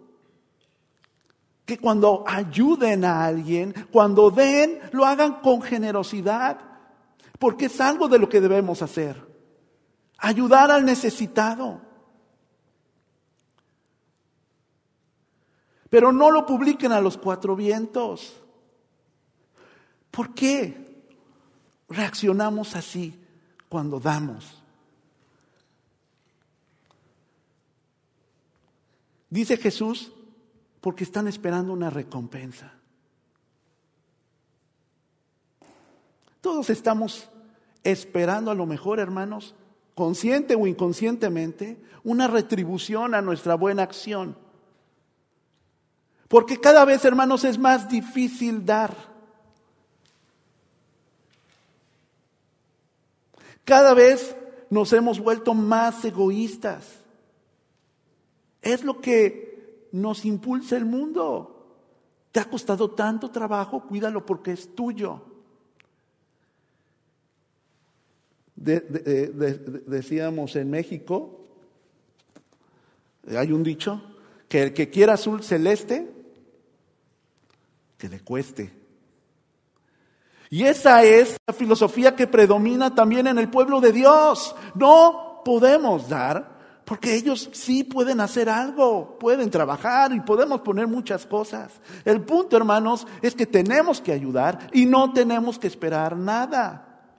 que 1.72 1.78
cuando 1.78 2.26
ayuden 2.28 3.06
a 3.06 3.24
alguien, 3.24 3.74
cuando 3.94 4.30
den, 4.30 4.78
lo 4.92 5.06
hagan 5.06 5.36
con 5.36 5.62
generosidad, 5.62 6.60
porque 7.40 7.68
es 7.68 7.80
algo 7.80 8.10
de 8.10 8.20
lo 8.20 8.28
que 8.28 8.42
debemos 8.42 8.82
hacer. 8.82 9.26
Ayudar 10.18 10.70
al 10.70 10.84
necesitado. 10.84 11.80
Pero 15.90 16.12
no 16.12 16.30
lo 16.30 16.46
publiquen 16.46 16.92
a 16.92 17.00
los 17.00 17.18
cuatro 17.18 17.56
vientos. 17.56 18.36
¿Por 20.12 20.34
qué 20.34 21.06
reaccionamos 21.88 22.76
así 22.76 23.18
cuando 23.70 23.98
damos? 23.98 24.62
Dice 29.30 29.56
Jesús 29.56 30.12
porque 30.82 31.04
están 31.04 31.28
esperando 31.28 31.72
una 31.72 31.90
recompensa. 31.90 32.74
Todos 36.42 36.72
estamos 36.72 37.30
esperando 37.84 38.50
a 38.50 38.56
lo 38.56 38.66
mejor, 38.66 39.00
hermanos, 39.00 39.54
consciente 39.94 40.56
o 40.56 40.66
inconscientemente, 40.66 41.80
una 42.04 42.28
retribución 42.28 43.14
a 43.14 43.22
nuestra 43.22 43.54
buena 43.54 43.84
acción. 43.84 44.36
Porque 46.28 46.60
cada 46.60 46.84
vez, 46.84 47.06
hermanos, 47.06 47.44
es 47.44 47.60
más 47.60 47.88
difícil 47.88 48.66
dar. 48.66 48.96
Cada 53.64 53.94
vez 53.94 54.36
nos 54.72 54.92
hemos 54.94 55.20
vuelto 55.20 55.54
más 55.54 56.04
egoístas. 56.06 56.88
Es 58.64 58.84
lo 58.84 59.02
que 59.02 59.51
nos 59.92 60.26
impulsa 60.26 60.78
el 60.78 60.86
mundo. 60.86 61.58
Te 62.32 62.40
ha 62.40 62.46
costado 62.46 62.92
tanto 62.92 63.30
trabajo, 63.30 63.86
cuídalo 63.88 64.26
porque 64.26 64.54
es 64.54 64.76
tuyo. 64.76 65.26
decíamos 68.56 70.56
en 70.56 70.70
México, 70.70 71.40
hay 73.28 73.52
un 73.52 73.64
dicho, 73.64 74.02
que 74.48 74.64
el 74.64 74.74
que 74.74 74.90
quiera 74.90 75.14
azul 75.14 75.44
celeste, 75.44 76.12
que 77.98 78.10
le 78.10 78.20
cueste. 78.20 78.74
Y 80.50 80.64
esa 80.64 81.04
es 81.04 81.38
la 81.48 81.54
filosofía 81.54 82.16
que 82.16 82.28
predomina 82.28 82.94
también 82.94 83.28
en 83.28 83.40
el 83.40 83.50
pueblo 83.50 83.80
de 83.80 83.94
Dios. 83.94 84.54
No 84.76 85.42
podemos 85.46 86.10
dar 86.10 86.51
porque 86.92 87.16
ellos 87.16 87.50
sí 87.54 87.86
pueden 87.86 88.20
hacer 88.20 88.50
algo, 88.50 89.18
pueden 89.18 89.50
trabajar 89.50 90.12
y 90.12 90.20
podemos 90.20 90.60
poner 90.60 90.88
muchas 90.88 91.26
cosas. 91.26 91.72
El 92.04 92.20
punto, 92.20 92.58
hermanos, 92.58 93.08
es 93.22 93.34
que 93.34 93.46
tenemos 93.46 94.02
que 94.02 94.12
ayudar 94.12 94.68
y 94.74 94.86
no 94.86 95.14
tenemos 95.14 95.58
que 95.58 95.68
esperar 95.68 96.18
nada. 96.18 97.16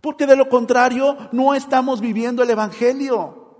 Porque 0.00 0.24
de 0.24 0.36
lo 0.36 0.48
contrario, 0.48 1.16
no 1.32 1.52
estamos 1.52 2.00
viviendo 2.00 2.44
el 2.44 2.50
Evangelio. 2.50 3.56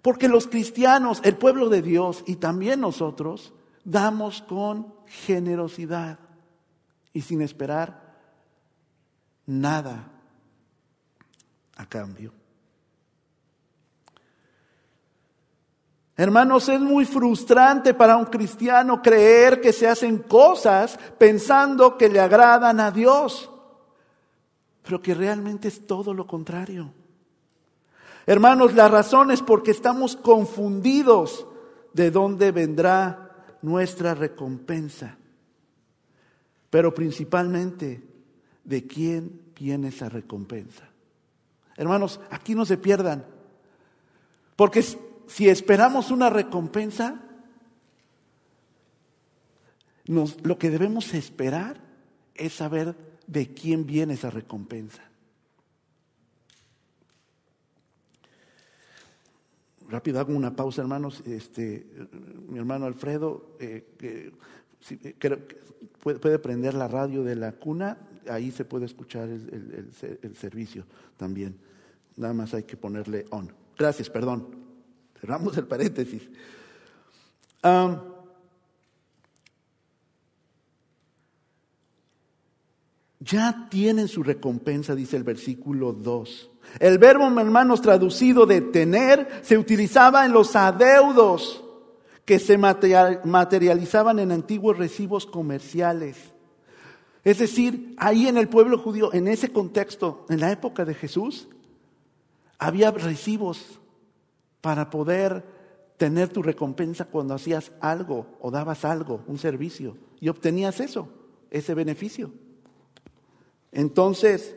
Porque 0.00 0.26
los 0.26 0.46
cristianos, 0.46 1.20
el 1.22 1.36
pueblo 1.36 1.68
de 1.68 1.82
Dios 1.82 2.24
y 2.26 2.36
también 2.36 2.80
nosotros, 2.80 3.52
damos 3.84 4.40
con 4.40 4.94
generosidad 5.04 6.18
y 7.12 7.20
sin 7.20 7.42
esperar 7.42 8.16
nada 9.44 10.08
a 11.76 11.84
cambio. 11.84 12.32
Hermanos, 16.16 16.68
es 16.68 16.80
muy 16.80 17.06
frustrante 17.06 17.94
para 17.94 18.16
un 18.16 18.26
cristiano 18.26 19.00
creer 19.00 19.60
que 19.60 19.72
se 19.72 19.88
hacen 19.88 20.18
cosas 20.18 20.98
pensando 21.18 21.96
que 21.96 22.08
le 22.08 22.20
agradan 22.20 22.80
a 22.80 22.90
Dios, 22.90 23.50
pero 24.82 25.00
que 25.00 25.14
realmente 25.14 25.68
es 25.68 25.86
todo 25.86 26.12
lo 26.12 26.26
contrario. 26.26 26.92
Hermanos, 28.26 28.74
la 28.74 28.88
razón 28.88 29.30
es 29.30 29.42
porque 29.42 29.70
estamos 29.70 30.16
confundidos 30.16 31.46
de 31.94 32.10
dónde 32.10 32.52
vendrá 32.52 33.56
nuestra 33.62 34.14
recompensa, 34.14 35.16
pero 36.68 36.92
principalmente 36.92 38.02
de 38.64 38.86
quién 38.86 39.52
viene 39.58 39.88
esa 39.88 40.08
recompensa. 40.08 40.88
Hermanos, 41.76 42.20
aquí 42.30 42.54
no 42.54 42.66
se 42.66 42.76
pierdan, 42.76 43.24
porque 44.56 44.84
si 45.32 45.48
esperamos 45.48 46.10
una 46.10 46.28
recompensa, 46.28 47.22
lo 50.04 50.58
que 50.58 50.68
debemos 50.68 51.14
esperar 51.14 51.80
es 52.34 52.52
saber 52.52 52.94
de 53.26 53.54
quién 53.54 53.86
viene 53.86 54.12
esa 54.12 54.28
recompensa. 54.28 55.02
Rápido 59.88 60.20
hago 60.20 60.34
una 60.34 60.54
pausa, 60.54 60.82
hermanos. 60.82 61.22
Este, 61.24 61.86
mi 62.48 62.58
hermano 62.58 62.84
Alfredo 62.84 63.56
eh, 63.58 64.32
puede, 66.02 66.38
prender 66.40 66.74
la 66.74 66.88
radio 66.88 67.24
de 67.24 67.36
la 67.36 67.52
cuna, 67.52 67.96
ahí 68.28 68.50
se 68.50 68.66
puede 68.66 68.84
escuchar 68.84 69.30
el, 69.30 70.34
servicio 70.34 70.84
también. 71.16 71.56
Nada 72.16 72.34
más 72.34 72.52
hay 72.52 72.64
que 72.64 72.76
ponerle 72.76 73.24
on. 73.30 73.50
Gracias, 73.78 74.10
perdón. 74.10 74.61
Cerramos 75.22 75.56
el 75.56 75.68
paréntesis. 75.68 76.28
ya 83.20 83.68
tienen 83.70 84.08
su 84.08 84.24
recompensa, 84.24 84.96
dice 84.96 85.16
el 85.16 85.22
versículo 85.22 85.92
2. 85.92 86.50
El 86.80 86.98
verbo, 86.98 87.28
hermanos, 87.40 87.80
traducido 87.80 88.46
de 88.46 88.62
tener, 88.62 89.28
se 89.42 89.56
utilizaba 89.56 90.26
en 90.26 90.32
los 90.32 90.56
adeudos 90.56 91.62
que 92.24 92.40
se 92.40 92.58
materializaban 92.58 94.18
en 94.18 94.32
antiguos 94.32 94.76
recibos 94.76 95.24
comerciales. 95.24 96.16
Es 97.22 97.38
decir, 97.38 97.94
ahí 97.96 98.26
en 98.26 98.38
el 98.38 98.48
pueblo 98.48 98.76
judío, 98.76 99.14
en 99.14 99.28
ese 99.28 99.52
contexto, 99.52 100.26
en 100.28 100.40
la 100.40 100.50
época 100.50 100.84
de 100.84 100.94
Jesús, 100.94 101.46
había 102.58 102.90
recibos 102.90 103.78
para 104.62 104.88
poder 104.88 105.44
tener 105.98 106.30
tu 106.30 106.42
recompensa 106.42 107.04
cuando 107.04 107.34
hacías 107.34 107.72
algo 107.80 108.26
o 108.40 108.50
dabas 108.50 108.86
algo, 108.86 109.22
un 109.26 109.38
servicio, 109.38 109.98
y 110.18 110.30
obtenías 110.30 110.80
eso, 110.80 111.08
ese 111.50 111.74
beneficio. 111.74 112.32
Entonces, 113.72 114.56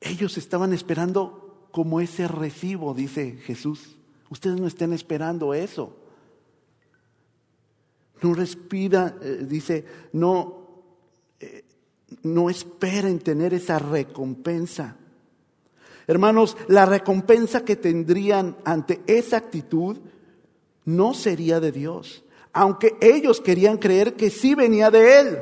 ellos 0.00 0.38
estaban 0.38 0.72
esperando 0.72 1.68
como 1.70 2.00
ese 2.00 2.28
recibo, 2.28 2.94
dice 2.94 3.38
Jesús. 3.44 3.96
Ustedes 4.30 4.60
no 4.60 4.66
estén 4.66 4.92
esperando 4.92 5.54
eso. 5.54 5.96
No 8.20 8.34
respira, 8.34 9.16
eh, 9.22 9.46
dice, 9.48 9.84
no, 10.12 10.57
no 12.22 12.50
esperen 12.50 13.18
tener 13.18 13.54
esa 13.54 13.78
recompensa. 13.78 14.96
Hermanos, 16.06 16.56
la 16.68 16.86
recompensa 16.86 17.64
que 17.64 17.76
tendrían 17.76 18.56
ante 18.64 19.00
esa 19.06 19.36
actitud 19.36 19.98
no 20.84 21.12
sería 21.12 21.60
de 21.60 21.70
Dios, 21.70 22.24
aunque 22.52 22.96
ellos 23.00 23.40
querían 23.40 23.76
creer 23.76 24.14
que 24.14 24.30
sí 24.30 24.54
venía 24.54 24.90
de 24.90 25.20
Él. 25.20 25.38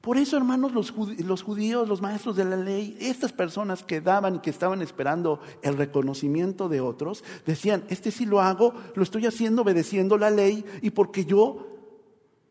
Por 0.00 0.16
eso, 0.16 0.38
hermanos, 0.38 0.72
los 0.72 1.42
judíos, 1.42 1.86
los 1.86 2.00
maestros 2.00 2.34
de 2.34 2.46
la 2.46 2.56
ley, 2.56 2.96
estas 3.00 3.32
personas 3.32 3.84
que 3.84 4.00
daban 4.00 4.36
y 4.36 4.38
que 4.38 4.48
estaban 4.48 4.80
esperando 4.80 5.40
el 5.60 5.76
reconocimiento 5.76 6.70
de 6.70 6.80
otros, 6.80 7.22
decían, 7.44 7.84
este 7.88 8.10
sí 8.10 8.24
lo 8.24 8.40
hago, 8.40 8.72
lo 8.94 9.02
estoy 9.02 9.26
haciendo 9.26 9.60
obedeciendo 9.60 10.16
la 10.16 10.30
ley 10.30 10.64
y 10.80 10.90
porque 10.90 11.26
yo, 11.26 11.66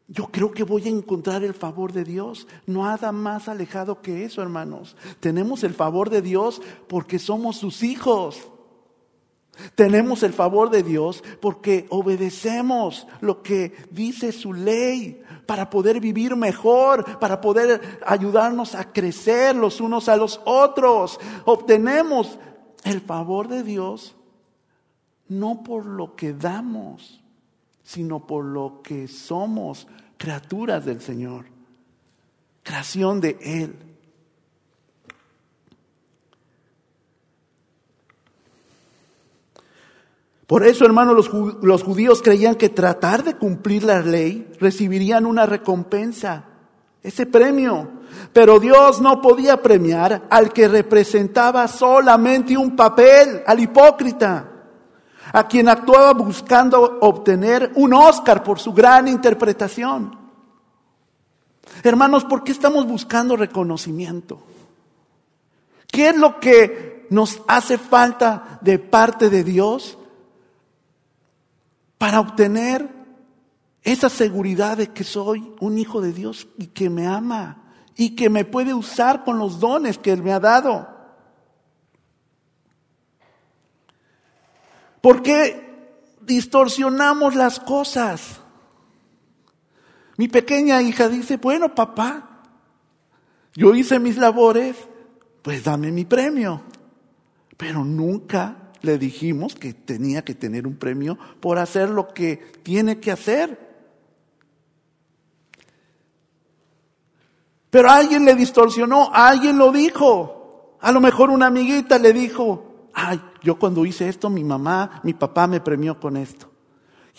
yo 0.08 0.28
creo 0.28 0.52
que 0.52 0.64
voy 0.64 0.86
a 0.86 0.90
encontrar 0.90 1.44
el 1.44 1.56
favor 1.56 1.92
de 1.92 2.04
Dios. 2.04 2.48
No 2.68 2.84
nada 2.84 3.12
más 3.12 3.50
alejado 3.50 4.00
que 4.00 4.26
eso, 4.26 4.44
hermanos. 4.44 4.96
Tenemos 5.20 5.64
el 5.64 5.74
favor 5.74 6.12
de 6.12 6.22
Dios 6.22 6.62
porque 6.88 7.18
somos 7.18 7.58
sus 7.58 7.82
hijos. 7.82 8.48
Tenemos 9.74 10.22
el 10.22 10.34
favor 10.34 10.70
de 10.70 10.84
Dios 10.84 11.24
porque 11.42 11.88
obedecemos 11.90 13.08
lo 13.22 13.42
que 13.42 13.74
dice 13.90 14.32
su 14.32 14.54
ley 14.54 15.22
para 15.50 15.68
poder 15.68 16.00
vivir 16.00 16.36
mejor, 16.36 17.18
para 17.18 17.42
poder 17.42 18.00
ayudarnos 18.06 18.76
a 18.76 18.94
crecer 18.94 19.56
los 19.56 19.82
unos 19.82 20.08
a 20.08 20.16
los 20.16 20.40
otros. 20.46 21.20
Obtenemos 21.44 22.38
el 22.84 23.02
favor 23.02 23.48
de 23.48 23.64
Dios 23.64 24.16
no 25.28 25.64
por 25.64 25.88
lo 25.88 26.16
que 26.16 26.34
damos, 26.34 27.24
sino 27.82 28.28
por 28.28 28.46
lo 28.46 28.82
que 28.84 29.08
somos 29.08 29.88
criaturas 30.18 30.86
del 30.86 31.02
Señor, 31.02 31.46
creación 32.62 33.20
de 33.20 33.36
Él. 33.42 33.76
Por 40.50 40.66
eso, 40.66 40.84
hermanos, 40.84 41.30
los, 41.62 41.84
judíos 41.84 42.24
creían 42.24 42.56
que 42.56 42.70
tratar 42.70 43.24
de 43.24 43.36
cumplir 43.36 43.84
la 43.84 44.02
ley 44.02 44.52
recibirían 44.60 45.28
una 45.28 45.46
recompensa, 45.46 46.44
ese 47.04 47.28
premio. 47.28 47.88
Pero 48.34 48.60
Dios 48.60 49.00
no 49.00 49.22
podía 49.22 49.62
premiar 49.62 50.26
al 50.28 50.52
que 50.52 50.68
representaba 50.68 51.68
solamente 51.68 52.58
un 52.58 52.76
papel, 52.76 53.44
al 53.46 53.60
hipócrita, 53.60 54.50
a 55.32 55.48
quien 55.48 55.70
actuaba 55.70 56.14
buscando 56.14 56.98
obtener 57.00 57.72
un 57.76 57.94
Oscar 57.94 58.42
por 58.42 58.58
su 58.58 58.74
gran 58.74 59.08
interpretación. 59.08 60.18
Hermanos, 61.84 62.26
¿por 62.26 62.44
qué 62.44 62.54
estamos 62.54 62.88
buscando 62.88 63.38
reconocimiento? 63.38 64.42
¿Qué 65.92 66.10
es 66.10 66.18
lo 66.18 66.40
que 66.40 67.06
nos 67.12 67.40
hace 67.48 67.78
falta 67.78 68.58
de 68.62 68.80
parte 68.80 69.30
de 69.30 69.44
Dios? 69.44 69.99
Para 72.00 72.22
obtener 72.22 72.90
esa 73.84 74.10
seguridad 74.10 74.78
de 74.78 74.88
que 74.88 75.04
soy 75.04 75.54
un 75.60 75.78
hijo 75.78 76.02
de 76.02 76.14
Dios 76.14 76.48
y 76.58 76.68
que 76.68 76.90
me 76.90 77.06
ama 77.06 77.74
y 77.96 78.16
que 78.16 78.30
me 78.30 78.46
puede 78.46 78.74
usar 78.74 79.24
con 79.26 79.38
los 79.38 79.60
dones 79.60 79.98
que 79.98 80.12
Él 80.12 80.24
me 80.24 80.32
ha 80.32 80.40
dado. 80.40 80.88
¿Por 85.02 85.22
qué 85.22 86.08
distorsionamos 86.22 87.36
las 87.36 87.60
cosas? 87.60 88.40
Mi 90.16 90.30
pequeña 90.30 90.82
hija 90.82 91.10
dice, 91.10 91.36
bueno, 91.38 91.76
papá, 91.76 92.44
yo 93.54 93.76
hice 93.76 94.00
mis 94.00 94.18
labores, 94.18 94.78
pues 95.42 95.66
dame 95.66 95.92
mi 95.92 96.06
premio. 96.06 96.62
Pero 97.58 97.84
nunca 97.84 98.59
le 98.82 98.98
dijimos 98.98 99.56
que 99.56 99.74
tenía 99.74 100.24
que 100.24 100.36
tener 100.36 100.68
un 100.68 100.76
premio 100.76 101.18
por 101.40 101.58
hacer 101.58 101.90
lo 101.90 102.08
que 102.14 102.38
tiene 102.64 103.00
que 103.00 103.12
hacer. 103.12 103.70
Pero 107.70 107.90
alguien 107.90 108.26
le 108.26 108.36
distorsionó, 108.36 109.12
alguien 109.14 109.58
lo 109.58 109.72
dijo. 109.72 110.78
A 110.82 110.92
lo 110.92 111.02
mejor 111.02 111.30
una 111.30 111.48
amiguita 111.48 112.00
le 112.00 112.14
dijo, 112.14 112.90
ay, 112.94 113.22
yo 113.44 113.60
cuando 113.60 113.86
hice 113.86 114.10
esto, 114.10 114.30
mi 114.30 114.44
mamá, 114.44 115.02
mi 115.04 115.14
papá 115.14 115.48
me 115.48 115.60
premió 115.60 116.00
con 116.00 116.18
esto. 116.18 116.50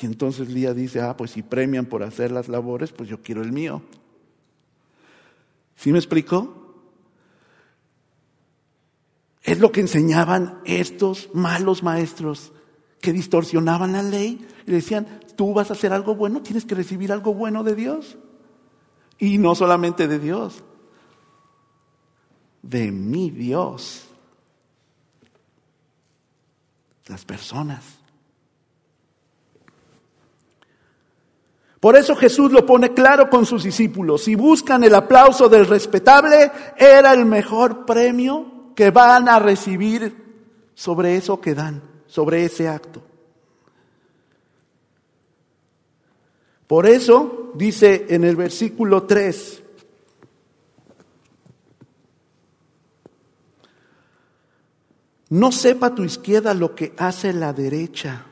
Y 0.01 0.07
entonces 0.07 0.49
Lía 0.49 0.73
dice, 0.73 1.01
ah, 1.01 1.17
pues 1.17 1.33
si 1.33 1.43
premian 1.43 1.87
por 1.87 2.03
hacer 2.03 2.33
las 2.33 2.49
labores, 2.49 2.91
pues 2.91 3.09
yo 3.09 3.23
quiero 3.23 3.43
el 3.43 3.53
mío. 3.53 3.83
¿Sí 5.77 5.93
me 5.93 5.99
explicó? 5.99 6.60
Es 9.43 9.59
lo 9.59 9.73
que 9.73 9.81
enseñaban 9.81 10.61
estos 10.65 11.31
malos 11.33 11.83
maestros 11.83 12.53
que 13.01 13.13
distorsionaban 13.13 13.93
la 13.93 14.03
ley 14.03 14.47
y 14.67 14.71
decían, 14.71 15.21
tú 15.37 15.55
vas 15.55 15.71
a 15.71 15.73
hacer 15.73 15.93
algo 15.93 16.15
bueno, 16.15 16.43
tienes 16.43 16.67
que 16.67 16.75
recibir 16.75 17.13
algo 17.13 17.33
bueno 17.33 17.65
de 17.65 17.75
Dios. 17.75 18.19
Y 19.19 19.39
no 19.39 19.55
solamente 19.55 20.07
de 20.07 20.19
Dios, 20.19 20.63
de 22.63 22.91
mi 22.91 23.31
Dios. 23.31 24.07
Las 27.07 27.25
personas. 27.25 27.83
Por 31.81 31.97
eso 31.97 32.15
Jesús 32.15 32.53
lo 32.53 32.67
pone 32.67 32.93
claro 32.93 33.31
con 33.31 33.47
sus 33.47 33.65
discípulos. 33.65 34.25
Si 34.25 34.35
buscan 34.35 34.85
el 34.85 34.95
aplauso 34.95 35.49
del 35.49 35.67
respetable, 35.67 36.53
era 36.77 37.15
el 37.15 37.25
mejor 37.25 37.87
premio 37.87 38.60
que 38.81 38.91
van 38.91 39.29
a 39.29 39.39
recibir 39.39 40.17
sobre 40.75 41.15
eso 41.15 41.39
que 41.39 41.55
dan, 41.55 41.83
sobre 42.07 42.47
ese 42.47 42.67
acto. 42.67 43.03
Por 46.67 46.87
eso 46.87 47.53
dice 47.55 48.07
en 48.09 48.25
el 48.25 48.37
versículo 48.37 49.03
3, 49.03 49.63
no 55.29 55.53
sepa 55.53 55.95
tu 55.95 56.03
izquierda 56.03 56.55
lo 56.55 56.75
que 56.75 56.95
hace 56.97 57.35
la 57.35 57.53
derecha. 57.53 58.25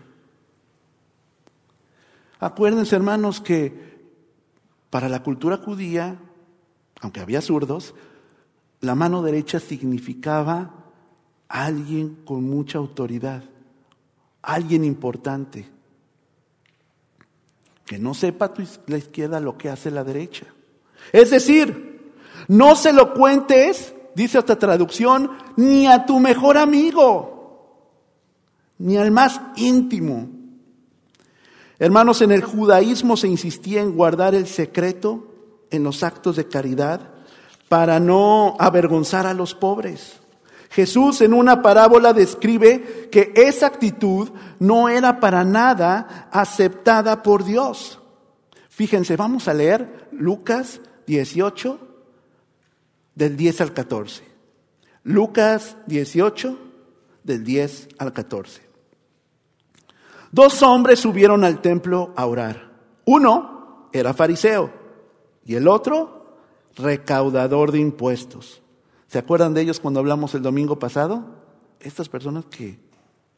Acuérdense, 2.41 2.97
hermanos, 2.97 3.43
que 3.43 4.01
para 4.89 5.11
la 5.11 5.23
cultura 5.23 5.59
judía, 5.59 6.19
aunque 7.03 7.21
había 7.21 7.43
zurdos, 7.43 7.95
la 8.81 8.95
mano 8.95 9.23
derecha 9.23 9.59
significaba 9.59 10.71
alguien 11.49 12.19
con 12.25 12.45
mucha 12.45 12.79
autoridad, 12.79 13.43
alguien 14.43 14.85
importante. 14.85 15.69
Que 17.85 17.99
no 17.99 18.15
sepa 18.15 18.53
la 18.87 18.99
izquierda 18.99 19.41
lo 19.41 19.57
que 19.57 19.71
hace 19.71 19.91
la 19.91 20.05
derecha. 20.05 20.47
Es 21.13 21.31
decir, 21.31 22.13
no 22.49 22.77
se 22.77 22.93
lo 22.93 23.15
cuentes, 23.15 23.95
dice 24.15 24.39
otra 24.39 24.59
traducción, 24.59 25.31
ni 25.57 25.87
a 25.87 26.05
tu 26.07 26.21
mejor 26.21 26.59
amigo, 26.59 27.89
ni 28.79 28.97
al 28.97 29.11
más 29.11 29.41
íntimo. 29.57 30.29
Hermanos, 31.79 32.23
en 32.23 32.33
el 32.33 32.43
judaísmo 32.43 33.17
se 33.17 33.29
insistía 33.29 33.81
en 33.81 33.95
guardar 33.95 34.35
el 34.35 34.47
secreto 34.47 35.27
en 35.71 35.83
los 35.83 36.03
actos 36.03 36.37
de 36.37 36.47
caridad 36.47 37.18
para 37.69 38.01
no 38.01 38.57
avergonzar 38.59 39.27
a 39.27 39.35
los 39.35 39.55
pobres. 39.55 40.21
Jesús 40.71 41.21
en 41.23 41.33
una 41.33 41.63
parábola 41.63 42.13
describe 42.13 43.09
que 43.11 43.33
esa 43.35 43.67
actitud 43.67 44.31
no 44.59 44.89
era 44.89 45.21
para 45.21 45.45
nada 45.45 46.29
aceptada 46.31 47.23
por 47.23 47.45
Dios. 47.45 47.99
Fíjense, 48.69 49.17
vamos 49.17 49.49
a 49.49 49.55
leer 49.55 50.09
Lucas 50.13 50.81
18, 51.07 51.79
del 53.15 53.37
10 53.37 53.61
al 53.63 53.73
14. 53.73 54.23
Lucas 55.05 55.77
18, 55.87 56.59
del 57.25 57.45
10 57.45 57.89
al 57.99 58.13
14. 58.13 58.63
Dos 60.31 60.63
hombres 60.63 61.01
subieron 61.01 61.45
al 61.45 61.61
templo 61.61 62.13
a 62.15 62.27
orar. 62.27 62.71
Uno 63.07 63.89
era 63.93 64.13
fariseo 64.13 64.71
y 65.45 65.55
el 65.55 65.67
otro 65.67 66.18
recaudador 66.79 67.73
de 67.73 67.81
impuestos. 67.81 68.63
¿Se 69.09 69.19
acuerdan 69.19 69.55
de 69.55 69.63
ellos 69.63 69.81
cuando 69.81 70.01
hablamos 70.01 70.35
el 70.35 70.43
domingo 70.43 70.79
pasado? 70.79 71.25
Estas 71.81 72.09
personas 72.09 72.45
que 72.47 72.79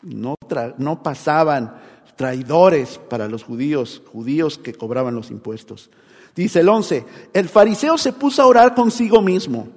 no, 0.02 0.34
no 0.78 1.02
pasaban 1.02 1.76
traidores 2.16 2.98
para 2.98 3.28
los 3.28 3.44
judíos, 3.44 4.02
judíos 4.12 4.58
que 4.58 4.74
cobraban 4.74 5.14
los 5.14 5.30
impuestos. 5.30 5.90
Dice 6.34 6.60
el 6.60 6.68
11, 6.68 7.04
el 7.32 7.48
fariseo 7.48 7.98
se 7.98 8.12
puso 8.12 8.42
a 8.42 8.46
orar 8.46 8.74
consigo 8.74 9.20
mismo. 9.20 9.68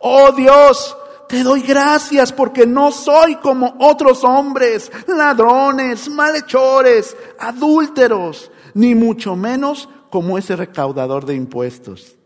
Oh 0.00 0.32
Dios, 0.32 0.96
te 1.28 1.42
doy 1.42 1.62
gracias 1.62 2.32
porque 2.32 2.66
no 2.66 2.90
soy 2.92 3.36
como 3.36 3.76
otros 3.80 4.24
hombres, 4.24 4.90
ladrones, 5.06 6.08
malhechores, 6.08 7.16
adúlteros, 7.38 8.50
ni 8.74 8.94
mucho 8.94 9.36
menos 9.36 9.88
como 10.10 10.38
ese 10.38 10.56
recaudador 10.56 11.24
de 11.26 11.34
impuestos. 11.34 12.16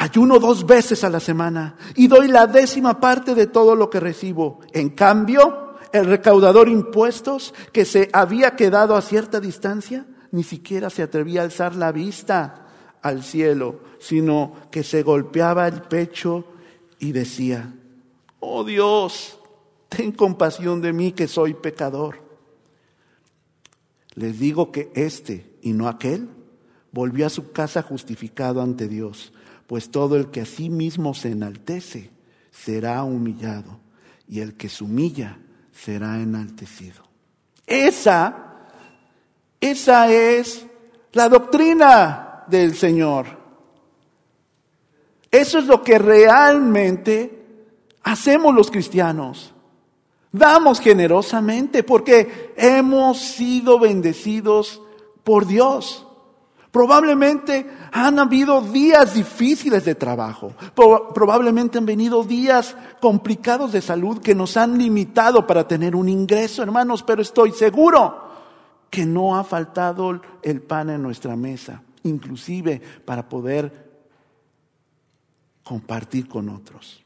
Ayuno 0.00 0.38
dos 0.38 0.64
veces 0.64 1.02
a 1.02 1.10
la 1.10 1.18
semana 1.18 1.74
y 1.96 2.06
doy 2.06 2.28
la 2.28 2.46
décima 2.46 3.00
parte 3.00 3.34
de 3.34 3.48
todo 3.48 3.74
lo 3.74 3.90
que 3.90 3.98
recibo. 3.98 4.60
En 4.72 4.90
cambio, 4.90 5.74
el 5.92 6.06
recaudador 6.06 6.68
impuestos 6.68 7.52
que 7.72 7.84
se 7.84 8.08
había 8.12 8.54
quedado 8.54 8.94
a 8.94 9.02
cierta 9.02 9.40
distancia, 9.40 10.06
ni 10.30 10.44
siquiera 10.44 10.88
se 10.88 11.02
atrevía 11.02 11.40
a 11.40 11.44
alzar 11.46 11.74
la 11.74 11.90
vista 11.90 12.68
al 13.02 13.24
cielo, 13.24 13.80
sino 13.98 14.52
que 14.70 14.84
se 14.84 15.02
golpeaba 15.02 15.66
el 15.66 15.82
pecho 15.82 16.44
y 17.00 17.10
decía, 17.10 17.74
oh 18.38 18.62
Dios, 18.62 19.40
ten 19.88 20.12
compasión 20.12 20.80
de 20.80 20.92
mí 20.92 21.10
que 21.10 21.26
soy 21.26 21.54
pecador. 21.54 22.22
Les 24.14 24.38
digo 24.38 24.70
que 24.70 24.92
este 24.94 25.58
y 25.60 25.72
no 25.72 25.88
aquel 25.88 26.28
volvió 26.92 27.26
a 27.26 27.30
su 27.30 27.50
casa 27.50 27.82
justificado 27.82 28.62
ante 28.62 28.86
Dios 28.86 29.32
pues 29.68 29.90
todo 29.90 30.16
el 30.16 30.30
que 30.30 30.40
a 30.40 30.46
sí 30.46 30.70
mismo 30.70 31.12
se 31.14 31.30
enaltece 31.30 32.10
será 32.50 33.04
humillado, 33.04 33.78
y 34.26 34.40
el 34.40 34.54
que 34.54 34.68
se 34.68 34.82
humilla 34.82 35.38
será 35.70 36.16
enaltecido. 36.16 37.04
Esa, 37.66 38.66
esa 39.60 40.10
es 40.10 40.66
la 41.12 41.28
doctrina 41.28 42.44
del 42.48 42.74
Señor. 42.74 43.26
Eso 45.30 45.58
es 45.58 45.66
lo 45.66 45.82
que 45.82 45.98
realmente 45.98 47.44
hacemos 48.02 48.54
los 48.54 48.70
cristianos. 48.70 49.52
Damos 50.32 50.80
generosamente 50.80 51.82
porque 51.82 52.54
hemos 52.56 53.18
sido 53.18 53.78
bendecidos 53.78 54.80
por 55.24 55.46
Dios. 55.46 56.07
Probablemente 56.70 57.66
han 57.92 58.18
habido 58.18 58.60
días 58.60 59.14
difíciles 59.14 59.84
de 59.84 59.94
trabajo. 59.94 60.52
Probablemente 61.14 61.78
han 61.78 61.86
venido 61.86 62.22
días 62.24 62.76
complicados 63.00 63.72
de 63.72 63.80
salud 63.80 64.20
que 64.20 64.34
nos 64.34 64.56
han 64.56 64.76
limitado 64.76 65.46
para 65.46 65.66
tener 65.66 65.96
un 65.96 66.08
ingreso, 66.08 66.62
hermanos, 66.62 67.02
pero 67.02 67.22
estoy 67.22 67.52
seguro 67.52 68.28
que 68.90 69.06
no 69.06 69.36
ha 69.36 69.44
faltado 69.44 70.20
el 70.42 70.60
pan 70.60 70.90
en 70.90 71.02
nuestra 71.02 71.36
mesa, 71.36 71.82
inclusive 72.02 72.80
para 73.04 73.28
poder 73.28 73.88
compartir 75.62 76.28
con 76.28 76.48
otros. 76.48 77.04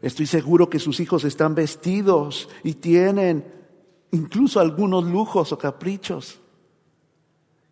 Estoy 0.00 0.26
seguro 0.26 0.70
que 0.70 0.78
sus 0.78 1.00
hijos 1.00 1.24
están 1.24 1.54
vestidos 1.54 2.48
y 2.62 2.74
tienen 2.74 3.44
incluso 4.12 4.60
algunos 4.60 5.04
lujos 5.04 5.52
o 5.52 5.58
caprichos. 5.58 6.40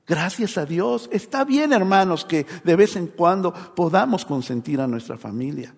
Gracias 0.06 0.56
a 0.56 0.66
Dios. 0.66 1.08
Está 1.12 1.44
bien, 1.44 1.72
hermanos, 1.72 2.24
que 2.24 2.46
de 2.64 2.76
vez 2.76 2.96
en 2.96 3.08
cuando 3.08 3.52
podamos 3.52 4.24
consentir 4.24 4.80
a 4.80 4.86
nuestra 4.86 5.18
familia. 5.18 5.74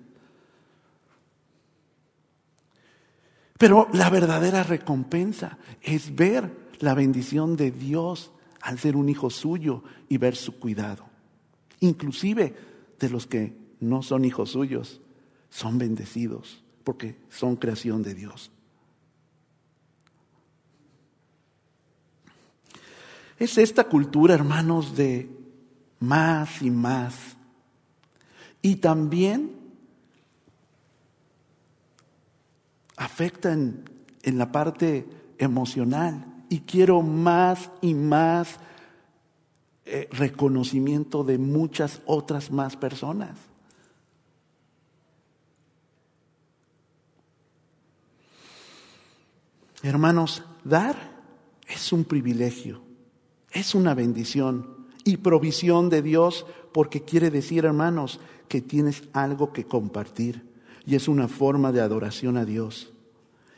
Pero 3.56 3.88
la 3.92 4.10
verdadera 4.10 4.62
recompensa 4.62 5.58
es 5.82 6.14
ver 6.14 6.68
la 6.78 6.94
bendición 6.94 7.56
de 7.56 7.70
Dios 7.70 8.30
al 8.60 8.78
ser 8.78 8.96
un 8.96 9.08
hijo 9.08 9.30
suyo 9.30 9.82
y 10.08 10.18
ver 10.18 10.36
su 10.36 10.58
cuidado. 10.58 11.06
Inclusive 11.80 12.54
de 12.98 13.10
los 13.10 13.26
que 13.26 13.56
no 13.80 14.02
son 14.02 14.24
hijos 14.24 14.50
suyos, 14.50 15.00
son 15.50 15.78
bendecidos 15.78 16.62
porque 16.84 17.16
son 17.30 17.56
creación 17.56 18.02
de 18.02 18.14
Dios. 18.14 18.50
Es 23.38 23.56
esta 23.56 23.84
cultura, 23.84 24.34
hermanos, 24.34 24.96
de 24.96 25.30
más 26.00 26.60
y 26.60 26.70
más. 26.70 27.14
Y 28.60 28.76
también 28.76 29.56
afecta 32.96 33.52
en, 33.52 33.84
la 34.24 34.50
parte 34.50 35.08
emocional. 35.38 36.44
Y 36.48 36.60
quiero 36.60 37.00
más 37.00 37.70
y 37.80 37.94
más 37.94 38.58
eh, 39.84 40.08
reconocimiento 40.10 41.22
de 41.22 41.38
muchas 41.38 42.02
otras 42.06 42.50
más 42.50 42.76
personas. 42.76 43.38
Hermanos, 49.82 50.42
dar 50.64 50.96
es 51.68 51.92
un 51.92 52.04
privilegio. 52.04 52.87
Es 53.52 53.74
una 53.74 53.94
bendición 53.94 54.86
y 55.04 55.18
provisión 55.18 55.88
de 55.88 56.02
Dios 56.02 56.46
porque 56.72 57.02
quiere 57.02 57.30
decir, 57.30 57.64
hermanos, 57.64 58.20
que 58.48 58.60
tienes 58.60 59.02
algo 59.12 59.52
que 59.52 59.64
compartir 59.64 60.42
y 60.86 60.94
es 60.94 61.08
una 61.08 61.28
forma 61.28 61.72
de 61.72 61.80
adoración 61.80 62.36
a 62.36 62.44
Dios. 62.44 62.92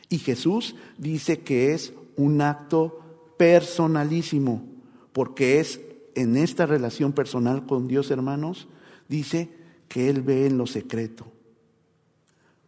Y 0.09 0.19
Jesús 0.19 0.75
dice 0.97 1.39
que 1.39 1.73
es 1.73 1.93
un 2.17 2.41
acto 2.41 2.99
personalísimo 3.37 4.65
porque 5.13 5.59
es 5.59 5.79
en 6.15 6.35
esta 6.35 6.65
relación 6.65 7.13
personal 7.13 7.65
con 7.65 7.87
Dios, 7.87 8.11
hermanos, 8.11 8.67
dice 9.07 9.49
que 9.87 10.09
Él 10.09 10.21
ve 10.21 10.45
en 10.45 10.57
lo 10.57 10.67
secreto, 10.67 11.25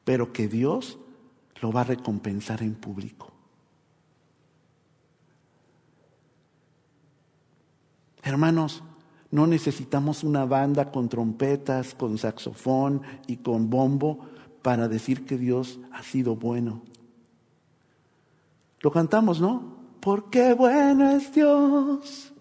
pero 0.03 0.31
que 0.31 0.47
Dios 0.47 0.97
lo 1.61 1.71
va 1.71 1.81
a 1.81 1.85
recompensar 1.85 2.61
en 2.61 2.75
público. 2.75 3.32
Hermanos, 8.23 8.83
no 9.31 9.47
necesitamos 9.47 10.23
una 10.23 10.45
banda 10.45 10.91
con 10.91 11.09
trompetas, 11.09 11.93
con 11.93 12.17
saxofón 12.17 13.01
y 13.27 13.37
con 13.37 13.69
bombo 13.69 14.19
para 14.61 14.87
decir 14.87 15.25
que 15.25 15.37
Dios 15.37 15.79
ha 15.91 16.03
sido 16.03 16.35
bueno. 16.35 16.81
Lo 18.79 18.91
cantamos, 18.91 19.41
¿no? 19.41 19.75
Porque 19.99 20.53
bueno 20.53 21.11
es 21.11 21.33
Dios. 21.33 22.33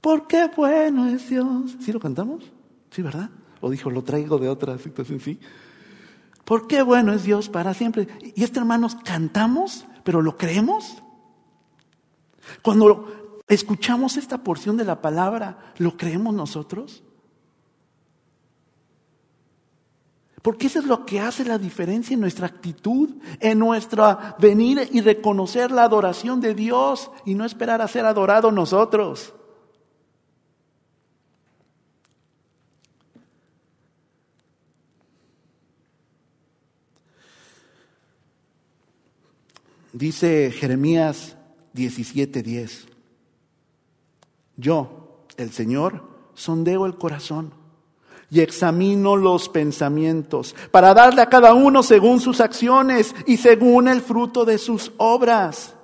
Porque 0.00 0.50
bueno 0.56 1.06
es 1.08 1.28
Dios. 1.28 1.76
¿Sí 1.80 1.92
lo 1.92 2.00
cantamos? 2.00 2.44
Sí, 2.90 3.02
¿verdad? 3.02 3.30
O 3.60 3.70
dijo, 3.70 3.90
lo 3.90 4.04
traigo 4.04 4.38
de 4.38 4.48
otra 4.48 4.78
situación, 4.78 5.20
sí. 5.20 5.40
Porque 6.44 6.82
bueno 6.82 7.12
es 7.12 7.24
Dios 7.24 7.48
para 7.48 7.74
siempre. 7.74 8.08
Y 8.36 8.42
este 8.42 8.58
hermanos, 8.58 8.94
cantamos, 8.94 9.86
pero 10.04 10.22
lo 10.22 10.36
creemos. 10.36 11.02
Cuando 12.62 13.23
escuchamos 13.54 14.16
esta 14.16 14.38
porción 14.38 14.76
de 14.76 14.84
la 14.84 15.00
palabra, 15.00 15.72
¿lo 15.78 15.96
creemos 15.96 16.34
nosotros? 16.34 17.02
Porque 20.42 20.66
eso 20.66 20.78
es 20.78 20.84
lo 20.84 21.06
que 21.06 21.20
hace 21.20 21.42
la 21.44 21.56
diferencia 21.56 22.12
en 22.12 22.20
nuestra 22.20 22.46
actitud, 22.46 23.08
en 23.40 23.58
nuestra 23.58 24.36
venir 24.38 24.90
y 24.92 25.00
reconocer 25.00 25.70
la 25.70 25.84
adoración 25.84 26.40
de 26.42 26.54
Dios 26.54 27.10
y 27.24 27.34
no 27.34 27.46
esperar 27.46 27.80
a 27.80 27.88
ser 27.88 28.04
adorados 28.04 28.52
nosotros. 28.52 29.32
Dice 39.94 40.50
Jeremías 40.50 41.36
17:10, 41.72 42.93
yo, 44.56 45.26
el 45.36 45.50
Señor, 45.52 46.02
sondeo 46.34 46.86
el 46.86 46.96
corazón 46.96 47.52
y 48.30 48.40
examino 48.40 49.16
los 49.16 49.48
pensamientos 49.48 50.54
para 50.70 50.92
darle 50.92 51.22
a 51.22 51.28
cada 51.28 51.54
uno 51.54 51.82
según 51.82 52.20
sus 52.20 52.40
acciones 52.40 53.14
y 53.26 53.36
según 53.36 53.86
el 53.88 54.00
fruto 54.00 54.44
de 54.44 54.58
sus 54.58 54.92
obras. 54.96 55.74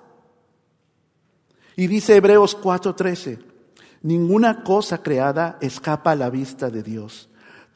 Y 1.76 1.86
dice 1.86 2.16
Hebreos 2.16 2.56
4:13, 2.60 3.38
ninguna 4.02 4.64
cosa 4.64 5.02
creada 5.02 5.58
escapa 5.60 6.10
a 6.12 6.16
la 6.16 6.28
vista 6.28 6.70
de 6.70 6.82
Dios. 6.82 7.28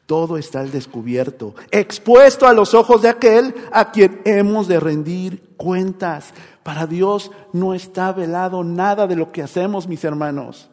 Todo 0.05 0.37
está 0.37 0.59
al 0.59 0.71
descubierto, 0.71 1.55
expuesto 1.71 2.45
a 2.45 2.53
los 2.53 2.75
ojos 2.75 3.01
de 3.01 3.09
aquel 3.09 3.55
a 3.71 3.91
quien 3.91 4.21
hemos 4.25 4.67
de 4.67 4.79
rendir 4.79 5.55
cuentas. 5.57 6.33
Para 6.61 6.85
Dios 6.85 7.31
no 7.53 7.73
está 7.73 8.11
velado 8.11 8.63
nada 8.63 9.07
de 9.07 9.15
lo 9.15 9.31
que 9.31 9.41
hacemos, 9.41 9.87
mis 9.87 10.03
hermanos. 10.03 10.69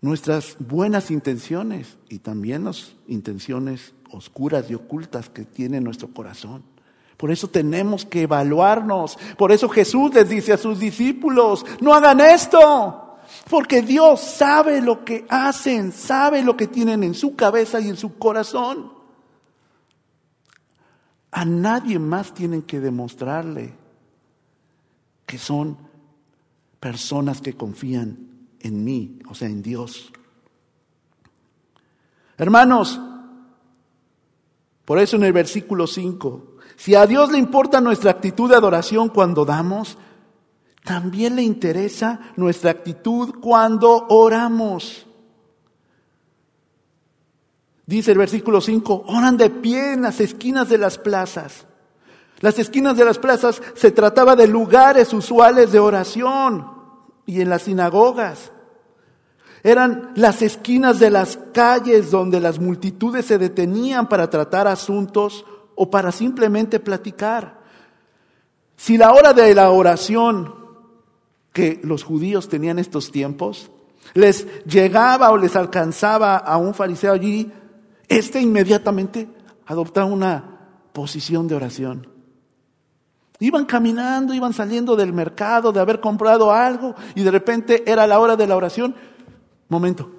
Nuestras 0.00 0.56
buenas 0.58 1.10
intenciones 1.10 1.96
y 2.08 2.18
también 2.20 2.64
las 2.64 2.94
intenciones 3.08 3.94
oscuras 4.10 4.70
y 4.70 4.74
ocultas 4.74 5.28
que 5.28 5.44
tiene 5.44 5.80
nuestro 5.80 6.08
corazón. 6.12 6.62
Por 7.16 7.32
eso 7.32 7.48
tenemos 7.48 8.04
que 8.04 8.22
evaluarnos. 8.22 9.18
Por 9.36 9.50
eso 9.50 9.68
Jesús 9.68 10.14
les 10.14 10.28
dice 10.28 10.52
a 10.52 10.56
sus 10.56 10.78
discípulos, 10.78 11.66
no 11.80 11.92
hagan 11.92 12.20
esto, 12.20 13.18
porque 13.50 13.82
Dios 13.82 14.20
sabe 14.20 14.80
lo 14.80 15.04
que 15.04 15.26
hacen, 15.28 15.92
sabe 15.92 16.42
lo 16.42 16.56
que 16.56 16.68
tienen 16.68 17.02
en 17.02 17.14
su 17.14 17.34
cabeza 17.34 17.80
y 17.80 17.88
en 17.88 17.96
su 17.96 18.16
corazón. 18.18 18.92
A 21.32 21.44
nadie 21.44 21.98
más 21.98 22.32
tienen 22.32 22.62
que 22.62 22.80
demostrarle 22.80 23.74
que 25.26 25.38
son 25.38 25.76
personas 26.80 27.40
que 27.40 27.54
confían 27.54 28.27
en 28.60 28.84
mí, 28.84 29.18
o 29.28 29.34
sea, 29.34 29.48
en 29.48 29.62
Dios. 29.62 30.12
Hermanos, 32.36 33.00
por 34.84 34.98
eso 34.98 35.16
en 35.16 35.24
el 35.24 35.32
versículo 35.32 35.86
5, 35.86 36.56
si 36.76 36.94
a 36.94 37.06
Dios 37.06 37.30
le 37.30 37.38
importa 37.38 37.80
nuestra 37.80 38.12
actitud 38.12 38.48
de 38.48 38.56
adoración 38.56 39.08
cuando 39.08 39.44
damos, 39.44 39.98
también 40.84 41.36
le 41.36 41.42
interesa 41.42 42.20
nuestra 42.36 42.70
actitud 42.70 43.34
cuando 43.40 44.06
oramos. 44.08 45.06
Dice 47.84 48.12
el 48.12 48.18
versículo 48.18 48.60
5, 48.60 49.04
oran 49.08 49.36
de 49.36 49.50
pie 49.50 49.94
en 49.94 50.02
las 50.02 50.20
esquinas 50.20 50.68
de 50.68 50.78
las 50.78 50.98
plazas. 50.98 51.66
Las 52.40 52.58
esquinas 52.58 52.96
de 52.96 53.04
las 53.04 53.18
plazas 53.18 53.60
se 53.74 53.90
trataba 53.90 54.36
de 54.36 54.46
lugares 54.46 55.12
usuales 55.12 55.72
de 55.72 55.80
oración 55.80 56.77
y 57.28 57.42
en 57.42 57.50
las 57.50 57.62
sinagogas. 57.62 58.52
Eran 59.62 60.12
las 60.16 60.40
esquinas 60.40 60.98
de 60.98 61.10
las 61.10 61.38
calles 61.52 62.10
donde 62.10 62.40
las 62.40 62.58
multitudes 62.58 63.26
se 63.26 63.36
detenían 63.36 64.08
para 64.08 64.30
tratar 64.30 64.66
asuntos 64.66 65.44
o 65.74 65.90
para 65.90 66.10
simplemente 66.10 66.80
platicar. 66.80 67.60
Si 68.78 68.96
la 68.96 69.12
hora 69.12 69.34
de 69.34 69.54
la 69.54 69.70
oración 69.70 70.54
que 71.52 71.80
los 71.84 72.02
judíos 72.02 72.48
tenían 72.48 72.78
estos 72.78 73.12
tiempos 73.12 73.70
les 74.14 74.64
llegaba 74.64 75.30
o 75.30 75.36
les 75.36 75.54
alcanzaba 75.54 76.38
a 76.38 76.56
un 76.56 76.72
fariseo 76.72 77.12
allí, 77.12 77.52
éste 78.08 78.40
inmediatamente 78.40 79.28
adoptaba 79.66 80.06
una 80.06 80.60
posición 80.94 81.46
de 81.46 81.56
oración. 81.56 82.17
Iban 83.40 83.66
caminando, 83.66 84.34
iban 84.34 84.52
saliendo 84.52 84.96
del 84.96 85.12
mercado, 85.12 85.72
de 85.72 85.80
haber 85.80 86.00
comprado 86.00 86.52
algo, 86.52 86.94
y 87.14 87.22
de 87.22 87.30
repente 87.30 87.90
era 87.90 88.06
la 88.06 88.18
hora 88.18 88.36
de 88.36 88.46
la 88.46 88.56
oración. 88.56 88.94
Momento. 89.68 90.10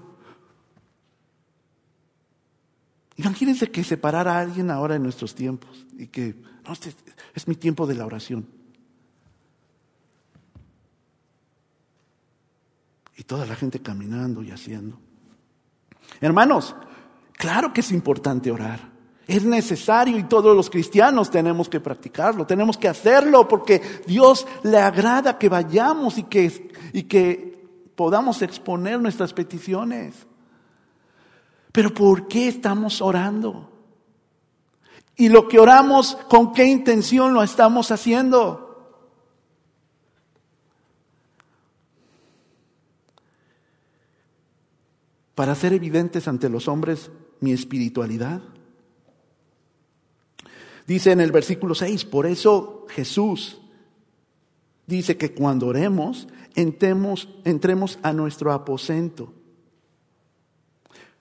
Imagínense 3.18 3.70
que 3.70 3.84
se 3.84 3.98
parara 3.98 4.38
a 4.38 4.40
alguien 4.40 4.72
ahora 4.72 4.96
en 4.96 5.04
nuestros 5.04 5.36
tiempos 5.36 5.86
y 5.98 6.08
que, 6.08 6.42
no, 6.66 6.72
este 6.72 6.94
es 7.34 7.48
mi 7.50 7.56
tiempo 7.56 7.86
de 7.86 7.96
la 7.96 8.06
oración. 8.06 8.48
Y 13.18 13.24
toda 13.24 13.46
la 13.46 13.56
gente 13.56 13.82
caminando 13.82 14.42
y 14.42 14.52
haciendo. 14.52 14.98
Hermanos, 16.22 16.74
claro 17.34 17.74
que 17.74 17.82
es 17.82 17.92
importante 17.92 18.50
orar. 18.50 18.89
Es 19.30 19.46
necesario 19.46 20.18
y 20.18 20.24
todos 20.24 20.56
los 20.56 20.72
cristianos 20.72 21.30
tenemos 21.30 21.70
que 21.70 21.80
practicarlo, 21.80 22.48
tenemos 22.48 22.80
que 22.80 22.88
hacerlo 22.88 23.48
porque 23.48 23.80
Dios 24.08 24.48
le 24.64 24.80
agrada 24.80 25.38
que 25.38 25.48
vayamos 25.48 26.18
y 26.18 26.24
que, 26.24 26.74
y 26.94 27.04
que 27.04 27.64
podamos 27.96 28.42
exponer 28.42 29.00
nuestras 29.00 29.32
peticiones. 29.34 30.16
Pero 31.72 31.94
¿por 31.94 32.28
qué 32.28 32.48
estamos 32.48 33.04
orando? 33.04 33.70
Y 35.16 35.30
lo 35.30 35.48
que 35.48 35.60
oramos, 35.60 36.16
¿con 36.28 36.52
qué 36.52 36.66
intención 36.66 37.36
lo 37.36 37.44
estamos 37.44 37.92
haciendo? 37.92 38.98
Para 45.36 45.54
ser 45.54 45.74
evidentes 45.74 46.28
ante 46.28 46.50
los 46.50 46.68
hombres 46.68 47.12
mi 47.42 47.52
espiritualidad 47.52 48.42
Dice 50.90 51.12
en 51.12 51.22
el 51.22 51.32
versículo 51.32 51.76
6, 51.76 52.06
por 52.06 52.26
eso 52.26 52.88
Jesús 52.90 53.62
dice 54.88 55.18
que 55.18 55.36
cuando 55.36 55.68
oremos, 55.68 56.28
entremos, 56.56 57.30
entremos 57.46 58.00
a 58.02 58.12
nuestro 58.12 58.52
aposento, 58.52 59.32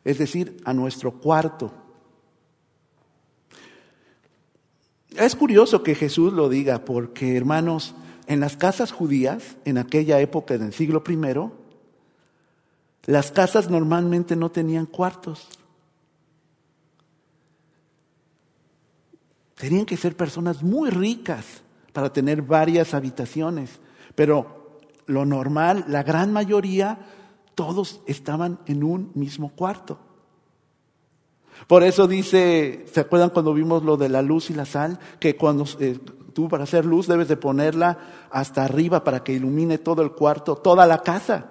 es 0.04 0.16
decir, 0.16 0.57
a 0.64 0.72
nuestro 0.72 1.12
cuarto. 1.20 1.70
Es 5.14 5.37
curioso 5.37 5.83
que 5.83 5.94
Jesús 5.94 6.33
lo 6.33 6.48
diga 6.48 6.87
porque, 6.87 7.37
hermanos, 7.37 7.94
en 8.26 8.40
las 8.40 8.57
casas 8.57 8.90
judías, 8.90 9.59
en 9.66 9.76
aquella 9.76 10.18
época 10.18 10.57
del 10.57 10.72
siglo 10.72 11.04
I, 11.07 11.50
las 13.04 13.33
casas 13.33 13.68
normalmente 13.68 14.35
no 14.35 14.50
tenían 14.50 14.87
cuartos. 14.87 15.46
Tenían 19.59 19.87
que 19.87 19.97
ser 19.97 20.16
personas 20.16 20.62
muy 20.62 20.90
ricas 20.90 21.62
para 21.92 22.12
tener 22.12 22.42
varias 22.42 22.94
habitaciones, 22.94 23.81
pero 24.14 24.79
lo 25.07 25.25
normal, 25.27 25.85
la 25.88 26.05
gran 26.05 26.33
mayoría, 26.33 26.99
todos 27.57 28.01
estaban 28.07 28.61
en 28.66 28.85
un 28.85 29.11
mismo 29.14 29.51
cuarto. 29.51 29.99
Por 31.66 31.83
eso 31.83 32.07
dice, 32.07 32.87
¿se 32.92 33.00
acuerdan 33.00 33.31
cuando 33.31 33.52
vimos 33.52 33.83
lo 33.83 33.96
de 33.96 34.09
la 34.09 34.23
luz 34.23 34.48
y 34.50 34.54
la 34.54 34.65
sal? 34.65 35.00
Que 35.19 35.35
cuando 35.35 35.65
eh, 35.81 35.98
tú 36.33 36.48
para 36.48 36.63
hacer 36.63 36.85
luz 36.85 37.09
debes 37.09 37.27
de 37.27 37.37
ponerla 37.37 37.98
hasta 38.31 38.65
arriba 38.65 39.02
para 39.02 39.25
que 39.25 39.33
ilumine 39.33 39.79
todo 39.79 40.02
el 40.02 40.13
cuarto, 40.13 40.54
toda 40.54 40.87
la 40.87 41.02
casa. 41.02 41.50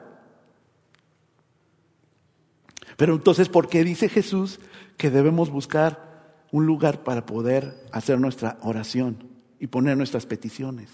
Pero 2.96 3.16
entonces, 3.16 3.50
¿por 3.50 3.68
qué 3.68 3.84
dice 3.84 4.08
Jesús 4.08 4.62
que 4.96 5.10
debemos 5.10 5.50
buscar 5.50 6.07
un 6.52 6.66
lugar 6.66 7.04
para 7.04 7.26
poder 7.26 7.88
hacer 7.92 8.20
nuestra 8.20 8.58
oración 8.62 9.24
y 9.60 9.68
poner 9.68 9.98
nuestras 9.98 10.26
peticiones. 10.26 10.90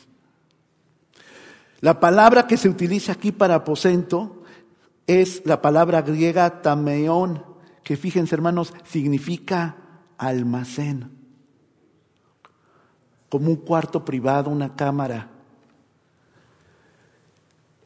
La 1.81 1.99
palabra 1.99 2.47
que 2.47 2.57
se 2.57 2.69
utiliza 2.69 3.11
aquí 3.11 3.31
para 3.31 3.55
aposento 3.55 4.43
es 5.05 5.45
la 5.45 5.61
palabra 5.61 6.01
griega 6.01 6.61
tameón, 6.61 7.43
que 7.83 7.97
fíjense 7.97 8.35
hermanos, 8.35 8.73
significa 8.85 9.75
almacén, 10.17 11.11
como 13.27 13.49
un 13.49 13.57
cuarto 13.57 14.05
privado, 14.05 14.49
una 14.49 14.75
cámara. 14.75 15.32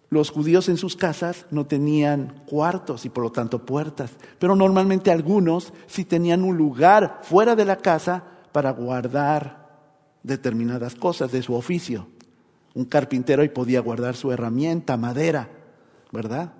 Los 0.09 0.29
judíos 0.29 0.69
en 0.69 0.77
sus 0.77 0.95
casas 0.95 1.45
no 1.51 1.65
tenían 1.65 2.41
cuartos 2.45 3.05
y 3.05 3.09
por 3.09 3.23
lo 3.23 3.31
tanto 3.31 3.65
puertas, 3.65 4.11
pero 4.39 4.55
normalmente 4.55 5.11
algunos 5.11 5.73
sí 5.85 6.05
tenían 6.05 6.43
un 6.43 6.55
lugar 6.55 7.19
fuera 7.23 7.55
de 7.55 7.65
la 7.65 7.77
casa 7.77 8.23
para 8.53 8.71
guardar 8.71 9.67
determinadas 10.23 10.95
cosas 10.95 11.31
de 11.31 11.41
su 11.41 11.53
oficio. 11.53 12.07
Un 12.73 12.85
carpintero 12.85 13.41
ahí 13.41 13.49
podía 13.49 13.81
guardar 13.81 14.15
su 14.15 14.31
herramienta, 14.31 14.95
madera, 14.95 15.49
¿verdad? 16.11 16.53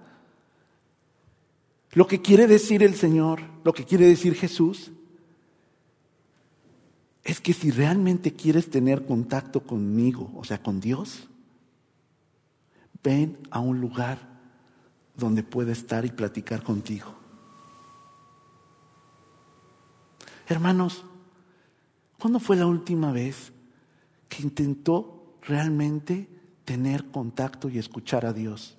Lo 1.93 2.05
que 2.05 2.21
quiere 2.21 2.47
decir 2.47 2.83
el 2.83 2.95
Señor, 2.95 3.39
lo 3.63 3.71
que 3.73 3.85
quiere 3.85 4.07
decir 4.07 4.35
Jesús, 4.35 4.91
es 7.23 7.39
que 7.39 7.53
si 7.53 7.71
realmente 7.71 8.33
quieres 8.33 8.69
tener 8.69 9.05
contacto 9.05 9.61
conmigo, 9.61 10.31
o 10.35 10.43
sea, 10.43 10.61
con 10.61 10.79
Dios, 10.79 11.27
ven 13.03 13.37
a 13.51 13.59
un 13.59 13.79
lugar 13.79 14.19
donde 15.15 15.43
pueda 15.43 15.71
estar 15.71 16.05
y 16.05 16.11
platicar 16.11 16.63
contigo. 16.63 17.15
Hermanos, 20.47 21.03
¿cuándo 22.17 22.39
fue 22.39 22.55
la 22.55 22.67
última 22.67 23.11
vez 23.11 23.51
que 24.29 24.43
intentó 24.43 25.37
realmente 25.41 26.29
tener 26.63 27.09
contacto 27.11 27.69
y 27.69 27.79
escuchar 27.79 28.25
a 28.25 28.33
Dios? 28.33 28.77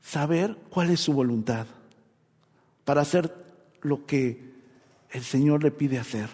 Saber 0.00 0.56
cuál 0.70 0.90
es 0.90 1.00
su 1.00 1.12
voluntad 1.12 1.66
para 2.84 3.02
hacer 3.02 3.32
lo 3.82 4.04
que 4.06 4.50
el 5.10 5.22
Señor 5.22 5.62
le 5.62 5.70
pide 5.70 5.98
hacer, 5.98 6.28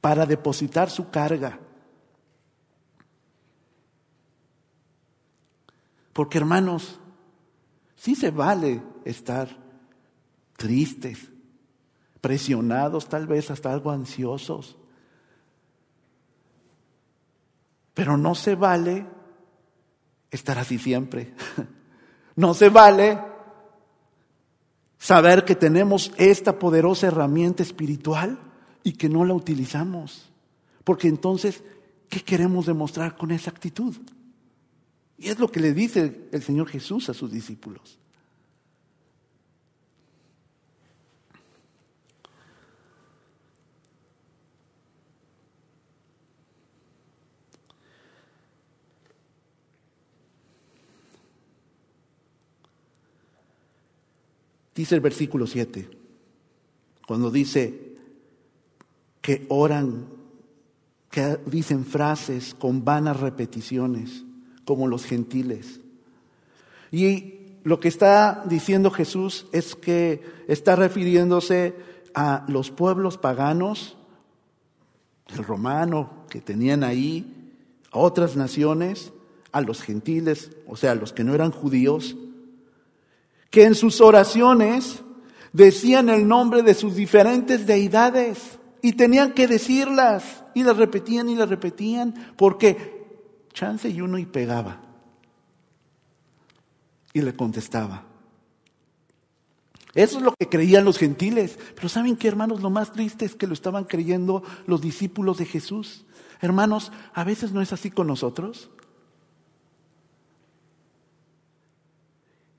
para 0.00 0.26
depositar 0.26 0.90
su 0.90 1.10
carga. 1.10 1.60
Porque 6.18 6.38
hermanos, 6.38 6.98
sí 7.94 8.16
se 8.16 8.32
vale 8.32 8.82
estar 9.04 9.56
tristes, 10.56 11.28
presionados, 12.20 13.08
tal 13.08 13.28
vez 13.28 13.52
hasta 13.52 13.72
algo 13.72 13.92
ansiosos. 13.92 14.76
Pero 17.94 18.16
no 18.16 18.34
se 18.34 18.56
vale 18.56 19.06
estar 20.32 20.58
así 20.58 20.76
siempre. 20.76 21.36
No 22.34 22.52
se 22.52 22.68
vale 22.68 23.20
Saber 24.98 25.44
que 25.44 25.54
tenemos 25.54 26.10
esta 26.16 26.58
poderosa 26.58 27.06
herramienta 27.06 27.62
espiritual 27.62 28.40
y 28.82 28.94
que 28.94 29.08
no 29.08 29.24
la 29.24 29.34
utilizamos. 29.34 30.32
Porque 30.82 31.06
entonces, 31.06 31.62
¿qué 32.08 32.24
queremos 32.24 32.66
demostrar 32.66 33.16
con 33.16 33.30
esa 33.30 33.50
actitud? 33.50 33.96
Y 35.18 35.28
es 35.28 35.38
lo 35.40 35.50
que 35.50 35.58
le 35.58 35.74
dice 35.74 36.28
el 36.30 36.42
Señor 36.42 36.68
Jesús 36.68 37.08
a 37.08 37.14
sus 37.14 37.32
discípulos. 37.32 37.98
Dice 54.72 54.94
el 54.94 55.00
versículo 55.00 55.48
7, 55.48 55.90
cuando 57.04 57.32
dice 57.32 57.96
que 59.20 59.44
oran, 59.48 60.06
que 61.10 61.40
dicen 61.46 61.84
frases 61.84 62.54
con 62.54 62.84
vanas 62.84 63.18
repeticiones, 63.18 64.22
como 64.68 64.86
los 64.86 65.06
gentiles. 65.06 65.80
Y 66.92 67.38
lo 67.64 67.80
que 67.80 67.88
está 67.88 68.44
diciendo 68.44 68.90
Jesús 68.90 69.46
es 69.50 69.74
que 69.74 70.22
está 70.46 70.76
refiriéndose 70.76 71.74
a 72.14 72.44
los 72.48 72.70
pueblos 72.70 73.16
paganos, 73.16 73.96
el 75.28 75.42
romano 75.42 76.10
que 76.28 76.42
tenían 76.42 76.84
ahí, 76.84 77.54
a 77.92 77.98
otras 77.98 78.36
naciones, 78.36 79.10
a 79.52 79.62
los 79.62 79.80
gentiles, 79.80 80.50
o 80.66 80.76
sea, 80.76 80.92
a 80.92 80.96
los 80.96 81.14
que 81.14 81.24
no 81.24 81.34
eran 81.34 81.50
judíos, 81.50 82.14
que 83.48 83.64
en 83.64 83.74
sus 83.74 84.02
oraciones 84.02 85.00
decían 85.54 86.10
el 86.10 86.28
nombre 86.28 86.62
de 86.62 86.74
sus 86.74 86.94
diferentes 86.94 87.66
deidades 87.66 88.58
y 88.82 88.92
tenían 88.92 89.32
que 89.32 89.46
decirlas 89.46 90.44
y 90.54 90.62
las 90.62 90.76
repetían 90.76 91.30
y 91.30 91.36
las 91.36 91.48
repetían 91.48 92.34
porque 92.36 92.97
chance 93.52 93.88
y 93.88 94.00
uno 94.00 94.18
y 94.18 94.26
pegaba 94.26 94.80
y 97.12 97.22
le 97.22 97.34
contestaba. 97.34 98.04
Eso 99.94 100.18
es 100.18 100.24
lo 100.24 100.34
que 100.38 100.48
creían 100.48 100.84
los 100.84 100.98
gentiles. 100.98 101.58
Pero 101.74 101.88
¿saben 101.88 102.16
qué, 102.16 102.28
hermanos? 102.28 102.60
Lo 102.60 102.70
más 102.70 102.92
triste 102.92 103.24
es 103.24 103.34
que 103.34 103.46
lo 103.46 103.54
estaban 103.54 103.84
creyendo 103.84 104.42
los 104.66 104.80
discípulos 104.80 105.38
de 105.38 105.46
Jesús. 105.46 106.04
Hermanos, 106.40 106.92
a 107.14 107.24
veces 107.24 107.52
no 107.52 107.60
es 107.60 107.72
así 107.72 107.90
con 107.90 108.06
nosotros. 108.06 108.70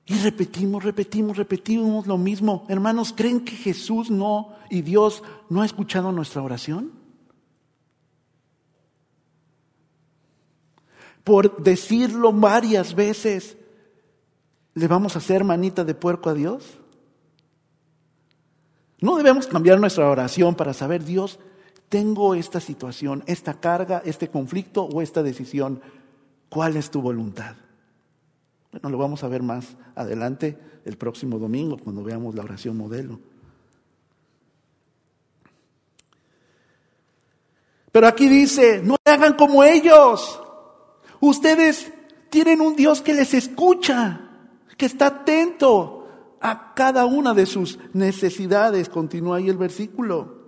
Y 0.04 0.14
repetimos, 0.16 0.82
repetimos, 0.82 1.36
repetimos 1.36 2.06
lo 2.06 2.18
mismo. 2.18 2.66
Hermanos, 2.68 3.14
¿creen 3.16 3.44
que 3.44 3.52
Jesús 3.52 4.10
no 4.10 4.56
y 4.68 4.82
Dios 4.82 5.22
no 5.48 5.62
ha 5.62 5.64
escuchado 5.64 6.10
nuestra 6.10 6.42
oración? 6.42 6.99
Por 11.30 11.62
decirlo 11.62 12.32
varias 12.32 12.92
veces, 12.92 13.56
¿le 14.74 14.88
vamos 14.88 15.14
a 15.14 15.20
hacer 15.20 15.44
manita 15.44 15.84
de 15.84 15.94
puerco 15.94 16.28
a 16.28 16.34
Dios? 16.34 16.76
No 19.00 19.14
debemos 19.14 19.46
cambiar 19.46 19.78
nuestra 19.78 20.10
oración 20.10 20.56
para 20.56 20.74
saber, 20.74 21.04
Dios, 21.04 21.38
tengo 21.88 22.34
esta 22.34 22.58
situación, 22.58 23.22
esta 23.28 23.60
carga, 23.60 24.02
este 24.04 24.26
conflicto 24.26 24.82
o 24.82 25.02
esta 25.02 25.22
decisión. 25.22 25.80
¿Cuál 26.48 26.76
es 26.76 26.90
tu 26.90 27.00
voluntad? 27.00 27.54
Bueno, 28.72 28.90
lo 28.90 28.98
vamos 28.98 29.22
a 29.22 29.28
ver 29.28 29.44
más 29.44 29.76
adelante 29.94 30.58
el 30.84 30.96
próximo 30.96 31.38
domingo 31.38 31.78
cuando 31.78 32.02
veamos 32.02 32.34
la 32.34 32.42
oración 32.42 32.76
modelo. 32.76 33.20
Pero 37.92 38.08
aquí 38.08 38.28
dice, 38.28 38.82
no 38.82 38.96
hagan 39.04 39.34
como 39.34 39.62
ellos. 39.62 40.40
Ustedes 41.20 41.92
tienen 42.30 42.60
un 42.60 42.76
Dios 42.76 43.02
que 43.02 43.14
les 43.14 43.34
escucha, 43.34 44.20
que 44.76 44.86
está 44.86 45.06
atento 45.06 46.08
a 46.40 46.74
cada 46.74 47.04
una 47.04 47.34
de 47.34 47.46
sus 47.46 47.78
necesidades. 47.92 48.88
Continúa 48.88 49.36
ahí 49.36 49.48
el 49.48 49.58
versículo. 49.58 50.40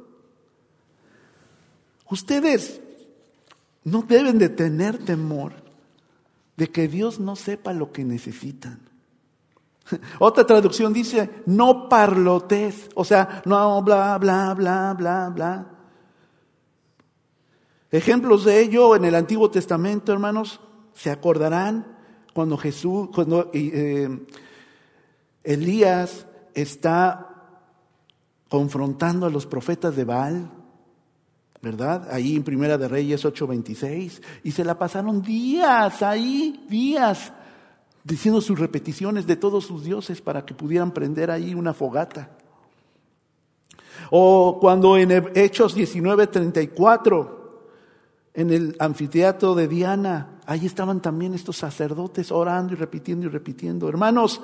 Ustedes 2.10 2.80
no 3.84 4.02
deben 4.02 4.38
de 4.38 4.48
tener 4.48 4.98
temor 4.98 5.52
de 6.56 6.70
que 6.70 6.88
Dios 6.88 7.20
no 7.20 7.36
sepa 7.36 7.72
lo 7.72 7.92
que 7.92 8.04
necesitan. 8.04 8.80
Otra 10.18 10.46
traducción 10.46 10.92
dice, 10.92 11.42
no 11.46 11.88
parlotes, 11.88 12.88
o 12.94 13.04
sea, 13.04 13.42
no 13.44 13.82
bla, 13.82 14.16
bla, 14.18 14.54
bla, 14.54 14.94
bla, 14.96 15.28
bla. 15.34 15.66
Ejemplos 17.92 18.44
de 18.44 18.60
ello 18.60 18.96
en 18.96 19.04
el 19.04 19.14
Antiguo 19.14 19.50
Testamento, 19.50 20.12
hermanos, 20.12 20.60
se 20.94 21.10
acordarán 21.10 21.96
cuando 22.34 22.56
Jesús, 22.56 23.10
cuando 23.14 23.50
eh, 23.52 24.26
Elías 25.44 26.26
está 26.54 27.28
confrontando 28.48 29.26
a 29.26 29.30
los 29.30 29.46
profetas 29.46 29.94
de 29.94 30.04
Baal 30.04 30.50
¿verdad? 31.62 32.08
Ahí 32.10 32.34
en 32.34 32.42
Primera 32.42 32.76
de 32.76 32.88
Reyes 32.88 33.24
8:26. 33.24 34.20
Y 34.42 34.50
se 34.50 34.64
la 34.64 34.78
pasaron 34.78 35.22
días 35.22 36.02
ahí, 36.02 36.66
días, 36.68 37.32
diciendo 38.02 38.40
sus 38.40 38.58
repeticiones 38.58 39.26
de 39.28 39.36
todos 39.36 39.64
sus 39.64 39.84
dioses 39.84 40.20
para 40.20 40.44
que 40.44 40.54
pudieran 40.54 40.90
prender 40.90 41.30
ahí 41.30 41.54
una 41.54 41.72
fogata. 41.72 42.30
O 44.10 44.58
cuando 44.60 44.96
en 44.98 45.30
Hechos 45.36 45.76
19:34, 45.76 47.41
en 48.34 48.50
el 48.50 48.76
anfiteatro 48.78 49.54
de 49.54 49.68
Diana, 49.68 50.40
ahí 50.46 50.66
estaban 50.66 51.00
también 51.00 51.34
estos 51.34 51.56
sacerdotes 51.58 52.32
orando 52.32 52.72
y 52.72 52.76
repitiendo 52.76 53.26
y 53.26 53.28
repitiendo. 53.28 53.88
Hermanos, 53.88 54.40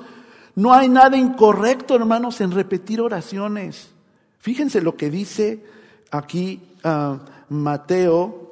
no 0.55 0.73
hay 0.73 0.89
nada 0.89 1.17
incorrecto, 1.17 1.95
hermanos, 1.95 2.39
en 2.41 2.51
repetir 2.51 3.01
oraciones. 3.01 3.89
Fíjense 4.39 4.81
lo 4.81 4.95
que 4.95 5.09
dice 5.09 5.63
aquí 6.11 6.61
Mateo. 7.49 8.45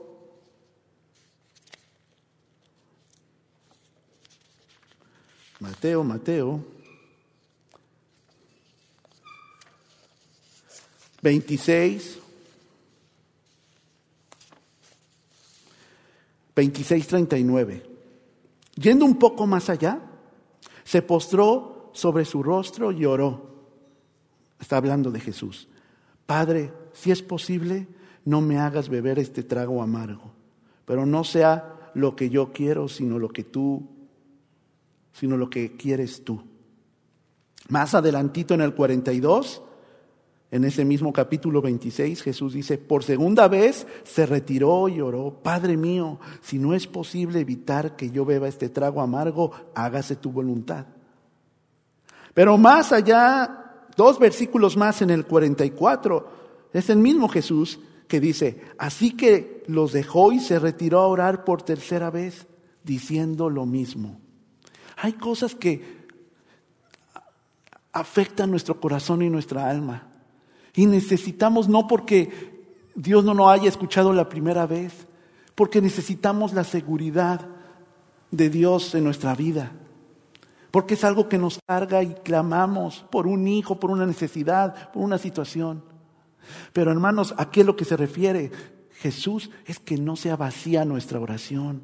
Mateo, 5.59 6.03
Mateo. 6.03 6.63
26. 11.21 12.19
26, 16.57 17.07
39. 17.07 17.83
Yendo 18.75 19.05
un 19.05 19.17
poco 19.17 19.47
más 19.47 19.69
allá, 19.69 20.01
se 20.83 21.01
postró 21.01 21.91
sobre 21.93 22.25
su 22.25 22.43
rostro 22.43 22.91
y 22.91 23.05
oró. 23.05 23.47
Está 24.59 24.77
hablando 24.77 25.09
de 25.09 25.21
Jesús. 25.21 25.69
Padre, 26.25 26.73
si 26.91 27.11
es 27.11 27.21
posible, 27.21 27.87
no 28.25 28.41
me 28.41 28.57
hagas 28.57 28.89
beber 28.89 29.19
este 29.19 29.43
trago 29.43 29.81
amargo, 29.81 30.33
pero 30.83 31.05
no 31.05 31.23
sea 31.23 31.91
lo 31.93 32.15
que 32.15 32.29
yo 32.29 32.51
quiero, 32.51 32.89
sino 32.89 33.19
lo 33.19 33.29
que 33.29 33.45
tú 33.45 33.97
sino 35.17 35.35
lo 35.35 35.49
que 35.49 35.75
quieres 35.75 36.23
tú. 36.23 36.43
Más 37.69 37.95
adelantito 37.95 38.53
en 38.53 38.61
el 38.61 38.75
42, 38.75 39.63
en 40.49 40.63
ese 40.63 40.85
mismo 40.85 41.11
capítulo 41.11 41.61
26, 41.61 42.23
Jesús 42.23 42.53
dice, 42.53 42.77
por 42.77 43.03
segunda 43.03 43.49
vez 43.49 43.85
se 44.03 44.25
retiró 44.25 44.87
y 44.87 45.01
oró, 45.01 45.41
Padre 45.43 45.75
mío, 45.75 46.19
si 46.41 46.57
no 46.57 46.73
es 46.73 46.87
posible 46.87 47.41
evitar 47.41 47.97
que 47.97 48.11
yo 48.11 48.23
beba 48.23 48.47
este 48.47 48.69
trago 48.69 49.01
amargo, 49.01 49.51
hágase 49.75 50.15
tu 50.15 50.31
voluntad. 50.31 50.85
Pero 52.33 52.57
más 52.57 52.93
allá, 52.93 53.87
dos 53.97 54.19
versículos 54.19 54.77
más 54.77 55.01
en 55.01 55.09
el 55.09 55.25
44, 55.25 56.29
es 56.71 56.89
el 56.89 56.99
mismo 56.99 57.27
Jesús 57.27 57.79
que 58.07 58.21
dice, 58.21 58.61
así 58.77 59.11
que 59.17 59.63
los 59.67 59.91
dejó 59.91 60.31
y 60.31 60.39
se 60.39 60.59
retiró 60.59 60.99
a 60.99 61.07
orar 61.07 61.43
por 61.43 61.61
tercera 61.61 62.09
vez, 62.09 62.47
diciendo 62.83 63.49
lo 63.49 63.65
mismo. 63.65 64.21
Hay 64.95 65.13
cosas 65.13 65.55
que 65.55 66.07
afectan 67.91 68.49
nuestro 68.49 68.79
corazón 68.79 69.21
y 69.23 69.29
nuestra 69.29 69.69
alma. 69.69 70.16
Y 70.77 70.85
necesitamos, 70.85 71.67
no 71.67 71.87
porque 71.87 72.53
Dios 72.93 73.25
no 73.25 73.33
nos 73.33 73.49
haya 73.49 73.67
escuchado 73.67 74.13
la 74.13 74.29
primera 74.29 74.67
vez, 74.67 75.07
porque 75.55 75.81
necesitamos 75.81 76.53
la 76.53 76.63
seguridad 76.63 77.47
de 78.29 78.49
Dios 78.51 78.93
en 78.93 79.03
nuestra 79.03 79.33
vida. 79.33 79.71
Porque 80.69 80.93
es 80.93 81.03
algo 81.03 81.27
que 81.27 81.39
nos 81.39 81.59
carga 81.65 82.03
y 82.03 82.13
clamamos 82.13 83.03
por 83.09 83.25
un 83.25 83.47
hijo, 83.47 83.79
por 83.79 83.89
una 83.89 84.05
necesidad, 84.05 84.91
por 84.91 85.01
una 85.01 85.17
situación. 85.17 85.83
Pero 86.73 86.91
hermanos, 86.91 87.33
¿a 87.39 87.49
qué 87.49 87.61
es 87.61 87.65
lo 87.65 87.75
que 87.75 87.83
se 87.83 87.97
refiere 87.97 88.51
Jesús? 88.99 89.49
Es 89.65 89.79
que 89.79 89.97
no 89.97 90.15
sea 90.15 90.35
vacía 90.35 90.85
nuestra 90.85 91.19
oración. 91.19 91.81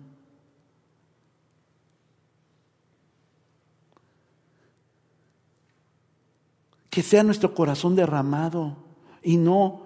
Que 6.92 7.02
sea 7.02 7.24
nuestro 7.24 7.56
corazón 7.56 7.96
derramado 7.96 8.83
y 9.24 9.38
no, 9.38 9.82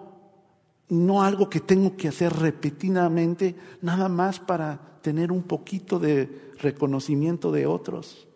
no 0.90 1.24
algo 1.24 1.50
que 1.50 1.60
tengo 1.60 1.96
que 1.96 2.08
hacer 2.08 2.34
repetidamente, 2.34 3.56
nada 3.82 4.10
más 4.10 4.40
para 4.40 4.80
tener 5.02 5.32
un 5.32 5.44
poquito 5.44 6.00
de 6.00 6.52
reconocimiento 6.60 7.52
de 7.52 7.66
otros. 7.66 8.28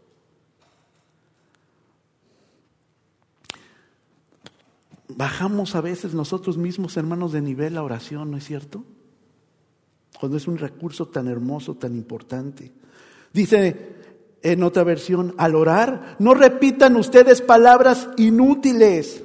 Bajamos 5.10 5.76
a 5.76 5.82
veces 5.82 6.14
nosotros 6.14 6.58
mismos, 6.58 6.96
hermanos, 6.96 7.34
de 7.34 7.42
nivel 7.42 7.74
la 7.74 7.84
oración, 7.84 8.32
¿no 8.32 8.38
es 8.38 8.46
cierto? 8.46 8.84
Cuando 10.20 10.38
es 10.38 10.48
un 10.48 10.58
recurso 10.58 11.08
tan 11.08 11.28
hermoso, 11.28 11.76
tan 11.76 11.96
importante. 11.96 12.72
Dice 13.34 13.96
en 14.44 14.64
otra 14.64 14.84
versión, 14.84 15.36
al 15.38 15.56
orar, 15.56 16.16
no 16.20 16.34
repitan 16.34 16.96
ustedes 16.96 17.42
palabras 17.42 18.10
inútiles 18.18 19.24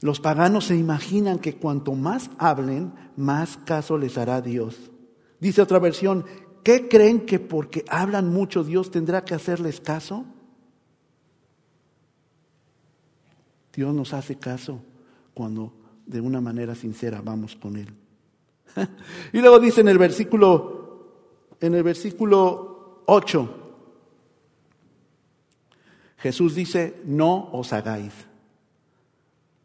Los 0.00 0.20
paganos 0.20 0.66
se 0.66 0.76
imaginan 0.76 1.38
que 1.38 1.56
cuanto 1.56 1.94
más 1.94 2.30
hablen, 2.38 2.92
más 3.16 3.56
caso 3.56 3.98
les 3.98 4.16
hará 4.16 4.40
Dios. 4.40 4.90
Dice 5.40 5.60
otra 5.60 5.80
versión, 5.80 6.24
¿qué 6.62 6.88
creen 6.88 7.26
que 7.26 7.40
porque 7.40 7.84
hablan 7.88 8.32
mucho 8.32 8.62
Dios 8.62 8.90
tendrá 8.90 9.24
que 9.24 9.34
hacerles 9.34 9.80
caso? 9.80 10.24
Dios 13.74 13.94
nos 13.94 14.12
hace 14.12 14.36
caso 14.36 14.80
cuando 15.34 15.72
de 16.06 16.20
una 16.20 16.40
manera 16.40 16.74
sincera 16.74 17.20
vamos 17.20 17.56
con 17.56 17.76
Él. 17.76 17.92
y 19.32 19.40
luego 19.40 19.58
dice 19.58 19.80
en 19.80 19.88
el 19.88 19.98
versículo, 19.98 21.56
en 21.60 21.74
el 21.74 21.82
versículo 21.82 23.02
8, 23.06 23.54
Jesús 26.18 26.54
dice, 26.54 27.00
no 27.04 27.50
os 27.52 27.72
hagáis. 27.72 28.27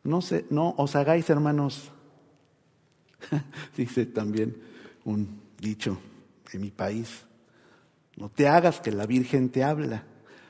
No, 0.04 0.22
se, 0.22 0.46
no 0.50 0.76
os 0.78 0.96
hagáis, 0.96 1.30
hermanos, 1.30 1.92
dice 3.78 4.06
también 4.06 4.62
un 5.06 5.42
dicho 5.60 5.98
en 6.52 6.62
mi 6.62 6.72
país, 6.72 7.24
no 8.18 8.30
te 8.30 8.48
hagas 8.48 8.80
que 8.82 8.92
la 8.92 9.06
Virgen 9.06 9.50
te 9.50 9.64
habla 9.64 10.04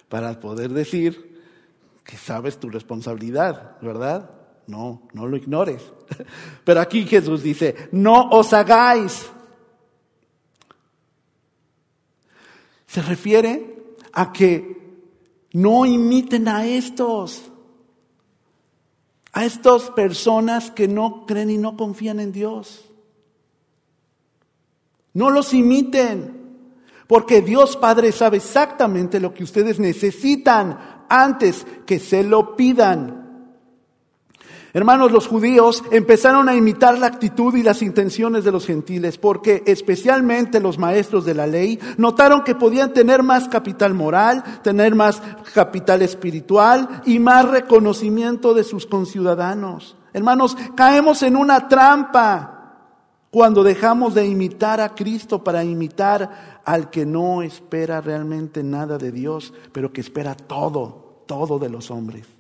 para 0.10 0.40
poder 0.40 0.72
decir 0.72 1.42
que 2.04 2.18
sabes 2.18 2.60
tu 2.60 2.70
responsabilidad, 2.70 3.80
¿verdad? 3.82 4.30
No, 4.68 5.04
no 5.14 5.28
lo 5.28 5.38
ignores. 5.38 5.82
Pero 6.66 6.82
aquí 6.82 7.06
Jesús 7.06 7.44
dice, 7.44 7.90
no 7.92 8.30
os 8.30 8.54
hagáis. 8.54 9.30
Se 12.88 13.02
refiere 13.02 13.96
a 14.12 14.32
que 14.32 14.74
no 15.54 15.86
imiten 15.86 16.48
a 16.48 16.66
estos 16.66 17.53
a 19.34 19.46
estas 19.46 19.90
personas 19.92 20.72
que 20.72 20.88
no 20.88 21.26
creen 21.26 21.50
y 21.50 21.58
no 21.58 21.76
confían 21.76 22.20
en 22.20 22.32
Dios. 22.32 22.86
No 25.14 25.30
los 25.32 25.54
imiten, 25.54 26.42
porque 27.08 27.42
Dios 27.42 27.76
Padre 27.76 28.12
sabe 28.12 28.38
exactamente 28.38 29.20
lo 29.20 29.34
que 29.34 29.44
ustedes 29.44 29.80
necesitan 29.80 31.06
antes 31.10 31.66
que 31.86 32.00
se 32.00 32.24
lo 32.24 32.56
pidan. 32.56 33.23
Hermanos, 34.76 35.12
los 35.12 35.28
judíos 35.28 35.84
empezaron 35.92 36.50
a 36.50 36.56
imitar 36.56 36.98
la 36.98 37.06
actitud 37.06 37.54
y 37.54 37.62
las 37.62 37.84
intenciones 37.84 38.44
de 38.44 38.52
los 38.52 38.66
gentiles 38.66 39.20
porque 39.20 39.62
especialmente 39.68 40.60
los 40.60 40.80
maestros 40.80 41.26
de 41.26 41.36
la 41.36 41.46
ley 41.46 41.80
notaron 41.98 42.44
que 42.44 42.56
podían 42.56 42.92
tener 42.92 43.22
más 43.22 43.48
capital 43.48 43.94
moral, 43.94 44.44
tener 44.64 44.96
más 44.96 45.22
capital 45.54 46.02
espiritual 46.02 47.04
y 47.06 47.20
más 47.20 47.48
reconocimiento 47.50 48.56
de 48.56 48.64
sus 48.64 48.88
conciudadanos. 48.88 49.96
Hermanos, 50.12 50.58
caemos 50.76 51.22
en 51.22 51.36
una 51.36 51.68
trampa 51.68 52.54
cuando 53.30 53.64
dejamos 53.64 54.16
de 54.16 54.26
imitar 54.26 54.82
a 54.82 54.96
Cristo 54.96 55.44
para 55.44 55.64
imitar 55.64 56.62
al 56.66 56.90
que 56.90 57.06
no 57.06 57.44
espera 57.44 58.02
realmente 58.02 58.64
nada 58.64 58.98
de 58.98 59.12
Dios, 59.12 59.54
pero 59.72 59.94
que 59.94 60.02
espera 60.02 60.34
todo, 60.34 61.22
todo 61.28 61.60
de 61.60 61.70
los 61.70 61.92
hombres. 61.92 62.33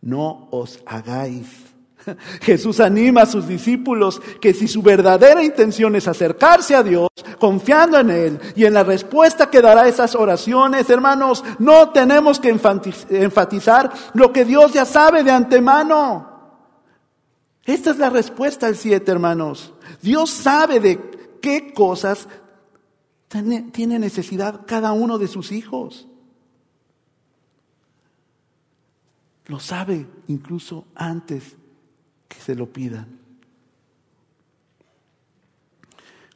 No 0.00 0.48
os 0.50 0.80
hagáis. 0.86 1.68
Jesús 2.40 2.80
anima 2.80 3.22
a 3.22 3.26
sus 3.26 3.46
discípulos 3.46 4.20
que 4.40 4.54
si 4.54 4.68
su 4.68 4.82
verdadera 4.82 5.42
intención 5.42 5.96
es 5.96 6.08
acercarse 6.08 6.74
a 6.74 6.82
Dios, 6.82 7.08
confiando 7.38 7.98
en 7.98 8.10
Él 8.10 8.40
y 8.56 8.64
en 8.64 8.74
la 8.74 8.84
respuesta 8.84 9.50
que 9.50 9.62
dará 9.62 9.88
esas 9.88 10.14
oraciones, 10.14 10.88
hermanos, 10.90 11.44
no 11.58 11.90
tenemos 11.90 12.40
que 12.40 12.48
enfatizar 12.48 13.92
lo 14.14 14.32
que 14.32 14.44
Dios 14.44 14.72
ya 14.72 14.84
sabe 14.84 15.22
de 15.22 15.30
antemano. 15.30 16.28
Esta 17.64 17.90
es 17.90 17.98
la 17.98 18.10
respuesta 18.10 18.66
al 18.66 18.76
siete, 18.76 19.12
hermanos. 19.12 19.74
Dios 20.00 20.30
sabe 20.30 20.80
de 20.80 21.38
qué 21.42 21.72
cosas 21.74 22.28
tiene 23.72 23.98
necesidad 23.98 24.62
cada 24.66 24.92
uno 24.92 25.18
de 25.18 25.28
sus 25.28 25.52
hijos. 25.52 26.07
Lo 29.48 29.58
sabe 29.58 30.06
incluso 30.28 30.84
antes 30.94 31.56
que 32.28 32.38
se 32.38 32.54
lo 32.54 32.66
pidan. 32.66 33.18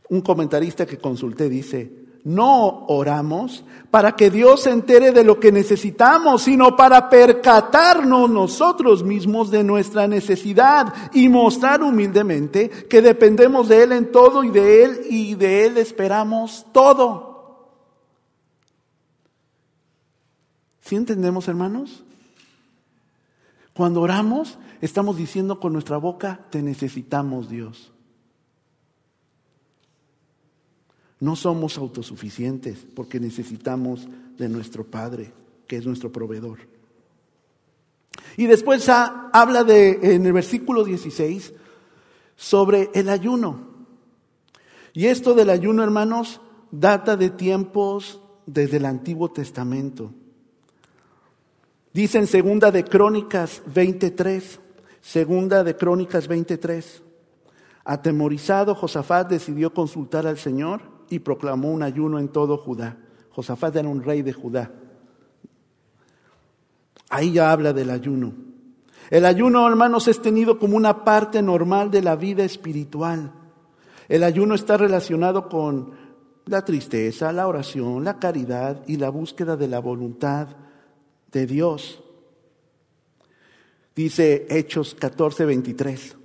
Un 0.08 0.22
comentarista 0.22 0.86
que 0.86 0.98
consulté 0.98 1.48
dice, 1.48 2.02
no 2.24 2.86
oramos 2.86 3.64
para 3.90 4.16
que 4.16 4.30
Dios 4.30 4.62
se 4.62 4.70
entere 4.70 5.10
de 5.12 5.24
lo 5.24 5.38
que 5.38 5.52
necesitamos, 5.52 6.42
sino 6.42 6.74
para 6.74 7.10
percatarnos 7.10 8.30
nosotros 8.30 9.02
mismos 9.02 9.50
de 9.50 9.62
nuestra 9.62 10.08
necesidad 10.08 10.94
y 11.12 11.28
mostrar 11.28 11.82
humildemente 11.82 12.70
que 12.70 13.02
dependemos 13.02 13.68
de 13.68 13.82
Él 13.82 13.92
en 13.92 14.10
todo 14.10 14.42
y 14.42 14.50
de 14.50 14.84
Él 14.84 15.00
y 15.10 15.34
de 15.34 15.66
Él 15.66 15.76
esperamos 15.76 16.66
todo. 16.72 17.30
¿Sí 20.80 20.96
entendemos, 20.96 21.46
hermanos? 21.48 22.04
Cuando 23.74 24.02
oramos, 24.02 24.58
estamos 24.80 25.16
diciendo 25.16 25.58
con 25.58 25.72
nuestra 25.72 25.96
boca, 25.96 26.46
te 26.50 26.62
necesitamos 26.62 27.48
Dios. 27.48 27.92
No 31.20 31.36
somos 31.36 31.78
autosuficientes 31.78 32.84
porque 32.94 33.20
necesitamos 33.20 34.08
de 34.36 34.48
nuestro 34.48 34.84
Padre, 34.84 35.32
que 35.66 35.76
es 35.76 35.86
nuestro 35.86 36.10
proveedor. 36.10 36.58
Y 38.36 38.46
después 38.46 38.88
habla 38.88 39.64
de, 39.64 40.14
en 40.14 40.26
el 40.26 40.32
versículo 40.32 40.84
16 40.84 41.54
sobre 42.36 42.90
el 42.94 43.08
ayuno. 43.08 43.72
Y 44.92 45.06
esto 45.06 45.34
del 45.34 45.50
ayuno, 45.50 45.82
hermanos, 45.82 46.40
data 46.70 47.16
de 47.16 47.30
tiempos 47.30 48.20
desde 48.46 48.78
el 48.78 48.86
Antiguo 48.86 49.30
Testamento. 49.30 50.12
Dice 51.92 52.18
en 52.18 52.26
Segunda 52.26 52.70
de 52.70 52.84
Crónicas 52.84 53.62
23, 53.66 54.60
Segunda 55.02 55.62
de 55.62 55.76
Crónicas 55.76 56.26
23. 56.26 57.02
Atemorizado, 57.84 58.74
Josafat 58.74 59.28
decidió 59.28 59.74
consultar 59.74 60.26
al 60.26 60.38
Señor 60.38 60.80
y 61.10 61.18
proclamó 61.18 61.70
un 61.70 61.82
ayuno 61.82 62.18
en 62.18 62.28
todo 62.28 62.56
Judá. 62.56 62.96
Josafat 63.30 63.76
era 63.76 63.88
un 63.88 64.02
rey 64.02 64.22
de 64.22 64.32
Judá. 64.32 64.70
Ahí 67.10 67.32
ya 67.32 67.52
habla 67.52 67.74
del 67.74 67.90
ayuno. 67.90 68.32
El 69.10 69.26
ayuno, 69.26 69.68
hermanos, 69.68 70.08
es 70.08 70.22
tenido 70.22 70.58
como 70.58 70.78
una 70.78 71.04
parte 71.04 71.42
normal 71.42 71.90
de 71.90 72.00
la 72.00 72.16
vida 72.16 72.42
espiritual. 72.42 73.32
El 74.08 74.24
ayuno 74.24 74.54
está 74.54 74.78
relacionado 74.78 75.46
con 75.50 75.90
la 76.46 76.64
tristeza, 76.64 77.32
la 77.32 77.46
oración, 77.46 78.02
la 78.02 78.18
caridad 78.18 78.82
y 78.86 78.96
la 78.96 79.10
búsqueda 79.10 79.58
de 79.58 79.68
la 79.68 79.80
voluntad 79.80 80.48
de 81.32 81.46
Dios. 81.46 82.02
Dice 83.94 84.46
Hechos 84.48 84.94
14, 84.94 85.44
23. 85.44 86.16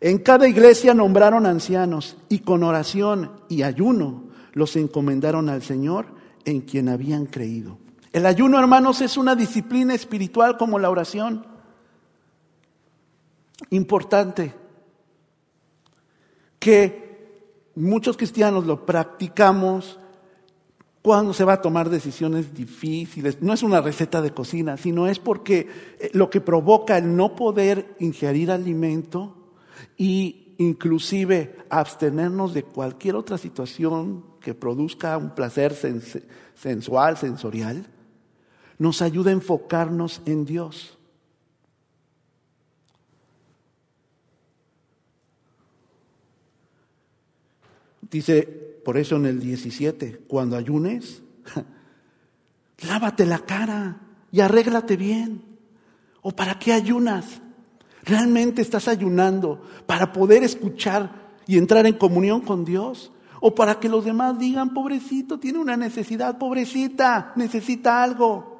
En 0.00 0.18
cada 0.18 0.48
iglesia 0.48 0.94
nombraron 0.94 1.46
ancianos 1.46 2.16
y 2.28 2.40
con 2.40 2.62
oración 2.62 3.32
y 3.48 3.62
ayuno 3.62 4.24
los 4.52 4.76
encomendaron 4.76 5.48
al 5.48 5.62
Señor 5.62 6.06
en 6.44 6.62
quien 6.62 6.88
habían 6.88 7.26
creído. 7.26 7.78
El 8.12 8.26
ayuno, 8.26 8.58
hermanos, 8.58 9.00
es 9.00 9.16
una 9.16 9.34
disciplina 9.34 9.94
espiritual 9.94 10.56
como 10.58 10.78
la 10.78 10.90
oración. 10.90 11.46
Importante 13.70 14.54
que 16.58 17.70
muchos 17.74 18.16
cristianos 18.16 18.66
lo 18.66 18.84
practicamos 18.84 19.98
cuando 21.02 21.34
se 21.34 21.44
va 21.44 21.54
a 21.54 21.60
tomar 21.60 21.90
decisiones 21.90 22.54
difíciles. 22.54 23.42
No 23.42 23.52
es 23.52 23.64
una 23.64 23.80
receta 23.80 24.22
de 24.22 24.30
cocina, 24.30 24.76
sino 24.76 25.08
es 25.08 25.18
porque 25.18 25.68
eh, 25.98 26.10
lo 26.14 26.30
que 26.30 26.40
provoca 26.40 26.96
el 26.96 27.16
no 27.16 27.34
poder 27.34 27.96
ingerir 27.98 28.52
alimento 28.52 29.36
y 29.96 30.54
inclusive 30.58 31.56
abstenernos 31.68 32.54
de 32.54 32.62
cualquier 32.62 33.16
otra 33.16 33.36
situación 33.36 34.24
que 34.40 34.54
produzca 34.54 35.16
un 35.16 35.34
placer 35.34 35.74
sensual, 36.54 37.16
sensorial, 37.16 37.86
nos 38.78 39.02
ayuda 39.02 39.30
a 39.30 39.34
enfocarnos 39.34 40.22
en 40.24 40.44
Dios. 40.44 40.98
Dice, 48.10 48.61
por 48.84 48.96
eso 48.96 49.16
en 49.16 49.26
el 49.26 49.40
17, 49.40 50.24
cuando 50.26 50.56
ayunes, 50.56 51.22
lávate 52.86 53.26
la 53.26 53.38
cara 53.40 54.00
y 54.30 54.40
arréglate 54.40 54.96
bien. 54.96 55.42
¿O 56.22 56.32
para 56.32 56.58
qué 56.58 56.72
ayunas? 56.72 57.40
¿Realmente 58.04 58.62
estás 58.62 58.88
ayunando 58.88 59.62
para 59.86 60.12
poder 60.12 60.42
escuchar 60.42 61.10
y 61.46 61.58
entrar 61.58 61.86
en 61.86 61.94
comunión 61.94 62.40
con 62.40 62.64
Dios? 62.64 63.12
¿O 63.40 63.54
para 63.54 63.80
que 63.80 63.88
los 63.88 64.04
demás 64.04 64.38
digan, 64.38 64.72
pobrecito, 64.72 65.38
tiene 65.38 65.58
una 65.58 65.76
necesidad, 65.76 66.38
pobrecita, 66.38 67.32
necesita 67.36 68.02
algo? 68.02 68.52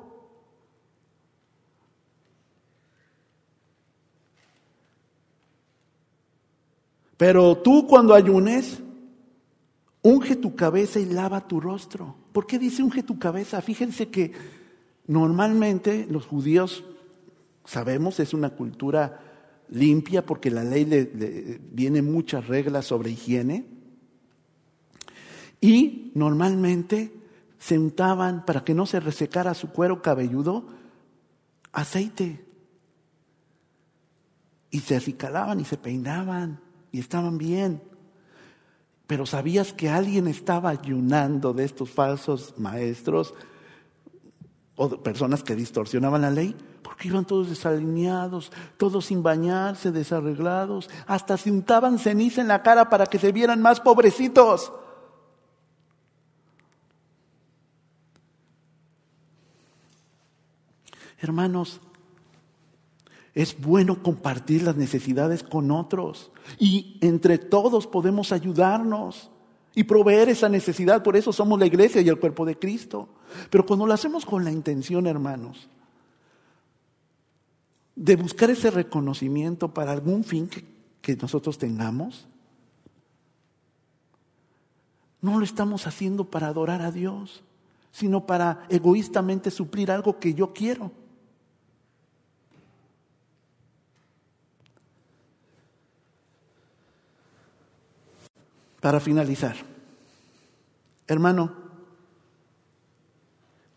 Pero 7.17 7.59
tú 7.59 7.87
cuando 7.87 8.15
ayunes, 8.15 8.83
unge 10.03 10.37
tu 10.37 10.55
cabeza 10.55 10.99
y 11.01 11.07
lava 11.07 11.47
tu 11.47 11.61
rostro. 11.61 12.17
¿Por 12.33 12.47
qué 12.47 12.59
dice 12.59 12.83
unge 12.83 13.03
tu 13.03 13.19
cabeza? 13.19 13.63
Fíjense 13.63 14.09
que 14.09 14.33
normalmente 15.07 16.07
los 16.11 16.27
judíos, 16.27 16.85
sabemos, 17.65 18.21
es 18.21 18.35
una 18.35 18.51
cultura 18.51 19.21
limpia 19.69 20.27
porque 20.27 20.51
la 20.51 20.65
ley 20.65 20.85
le, 20.85 21.61
viene 21.73 22.03
muchas 22.03 22.47
reglas 22.47 22.87
sobre 22.87 23.11
higiene. 23.11 23.67
Y 25.61 26.11
normalmente 26.15 27.13
se 27.59 27.79
untaban 27.79 28.45
para 28.45 28.65
que 28.65 28.75
no 28.75 28.87
se 28.87 28.99
resecara 28.99 29.55
su 29.55 29.71
cuero 29.71 30.03
cabelludo 30.03 30.67
aceite. 31.73 32.45
Y 34.71 34.81
se 34.81 34.97
acicalaban 34.97 35.61
y 35.61 35.65
se 35.65 35.77
peinaban 35.77 36.61
y 36.91 36.99
estaban 36.99 37.39
bien. 37.39 37.81
Pero 39.13 39.27
¿sabías 39.27 39.75
que 39.75 39.91
alguien 39.91 40.27
estaba 40.27 40.71
ayunando 40.71 41.53
de 41.53 41.65
estos 41.65 41.91
falsos 41.91 42.55
maestros 42.57 43.35
o 44.75 44.89
personas 45.03 45.43
que 45.43 45.55
distorsionaban 45.55 46.23
la 46.23 46.31
ley? 46.31 46.57
Porque 46.83 47.09
iban 47.09 47.27
todos 47.27 47.51
desalineados, 47.51 48.51
todos 48.79 49.05
sin 49.05 49.23
bañarse, 49.23 49.93
desarreglados, 49.93 50.89
hasta 51.07 51.37
se 51.37 51.51
untaban 51.51 51.99
ceniza 51.99 52.41
en 52.41 52.49
la 52.49 52.63
cara 52.63 52.89
para 52.89 53.05
que 53.05 53.19
se 53.19 53.33
vieran 53.33 53.61
más 53.61 53.81
pobrecitos. 53.81 54.73
Hermanos, 61.19 61.83
es 63.35 63.59
bueno 63.61 64.03
compartir 64.03 64.63
las 64.63 64.77
necesidades 64.77 65.43
con 65.43 65.71
otros 65.71 66.31
y 66.59 66.99
entre 67.01 67.39
todos 67.39 67.87
podemos 67.87 68.33
ayudarnos 68.33 69.31
y 69.75 69.85
proveer 69.85 70.29
esa 70.29 70.49
necesidad. 70.49 71.03
Por 71.03 71.17
eso 71.17 71.33
somos 71.33 71.59
la 71.59 71.67
iglesia 71.67 72.03
y 72.03 72.09
el 72.09 72.19
cuerpo 72.19 72.45
de 72.45 72.59
Cristo. 72.59 73.09
Pero 73.51 73.65
cuando 73.65 73.87
lo 73.87 73.95
hacemos 73.95 74.27
con 74.27 74.45
la 74.45 74.51
intención, 74.51 75.07
hermanos, 75.07 75.69
de 77.97 78.17
buscar 78.17 78.51
ese 78.51 78.71
reconocimiento 78.71 79.73
para 79.73 79.93
algún 79.93 80.25
fin 80.25 80.49
que, 81.01 81.17
nosotros 81.17 81.59
tengamos, 81.59 82.27
no 85.21 85.39
lo 85.39 85.45
estamos 85.45 85.87
haciendo 85.87 86.25
para 86.25 86.49
adorar 86.49 86.83
a 86.83 86.91
Dios, 86.91 87.43
sino 87.93 88.27
para 88.27 88.67
egoístamente 88.69 89.51
suplir 89.51 89.91
algo 89.91 90.19
que 90.19 90.35
yo 90.35 90.53
quiero. 90.53 90.91
Para 98.83 98.99
finalizar, 98.99 99.55
hermano, 101.07 101.53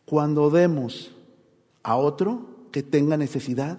cuando 0.04 0.50
demos 0.50 1.12
a 1.84 1.96
otro 1.96 2.48
que 2.72 2.82
tenga 2.82 3.16
necesidad, 3.16 3.78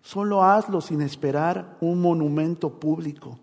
solo 0.00 0.42
hazlo 0.42 0.80
sin 0.80 1.02
esperar 1.02 1.76
un 1.82 2.00
monumento 2.00 2.80
público. 2.80 3.38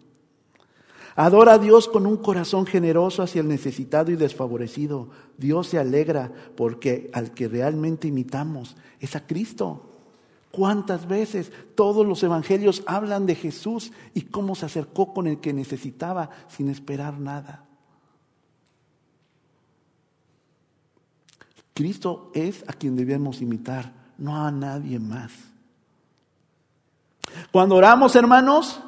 Adora 1.15 1.53
a 1.53 1.57
Dios 1.59 1.87
con 1.87 2.07
un 2.07 2.17
corazón 2.17 2.65
generoso 2.65 3.21
hacia 3.21 3.41
el 3.41 3.49
necesitado 3.49 4.09
y 4.11 4.15
desfavorecido. 4.15 5.09
Dios 5.37 5.67
se 5.67 5.77
alegra 5.77 6.31
porque 6.57 7.11
al 7.13 7.35
que 7.35 7.47
realmente 7.47 8.07
imitamos 8.07 8.77
es 8.99 9.15
a 9.15 9.27
Cristo. 9.27 9.91
¿Cuántas 10.55 11.05
veces 11.05 11.51
todos 11.75 12.05
los 12.05 12.23
evangelios 12.23 12.81
hablan 12.87 13.25
de 13.25 13.35
Jesús 13.35 13.91
y 14.13 14.21
cómo 14.21 14.55
se 14.55 14.65
acercó 14.65 15.13
con 15.13 15.27
el 15.27 15.41
que 15.41 15.51
necesitaba 15.51 16.29
sin 16.47 16.69
esperar 16.69 17.19
nada? 17.19 17.65
Cristo 21.73 22.31
es 22.33 22.63
a 22.69 22.71
quien 22.71 22.95
debemos 22.95 23.41
imitar, 23.41 23.91
no 24.17 24.45
a 24.45 24.49
nadie 24.49 24.97
más. 24.97 25.33
Cuando 27.51 27.75
oramos, 27.75 28.15
hermanos, 28.15 28.79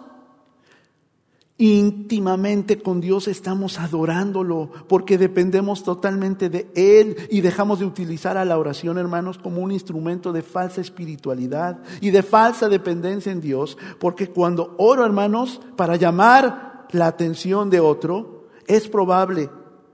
íntimamente 1.59 2.79
con 2.79 3.01
Dios 3.01 3.27
estamos 3.27 3.79
adorándolo 3.79 4.69
porque 4.87 5.17
dependemos 5.17 5.83
totalmente 5.83 6.49
de 6.49 6.69
Él 6.75 7.17
y 7.31 7.41
dejamos 7.41 7.79
de 7.79 7.85
utilizar 7.85 8.37
a 8.37 8.45
la 8.45 8.59
oración, 8.59 8.97
hermanos, 8.97 9.39
como 9.39 9.61
un 9.61 9.71
instrumento 9.71 10.31
de 10.31 10.43
falsa 10.43 10.81
espiritualidad 10.81 11.79
y 11.99 12.11
de 12.11 12.21
falsa 12.21 12.69
dependencia 12.69 13.31
en 13.31 13.41
Dios, 13.41 13.77
porque 13.99 14.29
cuando 14.29 14.75
oro, 14.77 15.03
hermanos, 15.03 15.59
para 15.75 15.95
llamar 15.95 16.87
la 16.91 17.07
atención 17.07 17.69
de 17.69 17.79
otro, 17.79 18.47
es 18.67 18.87
probable 18.87 19.49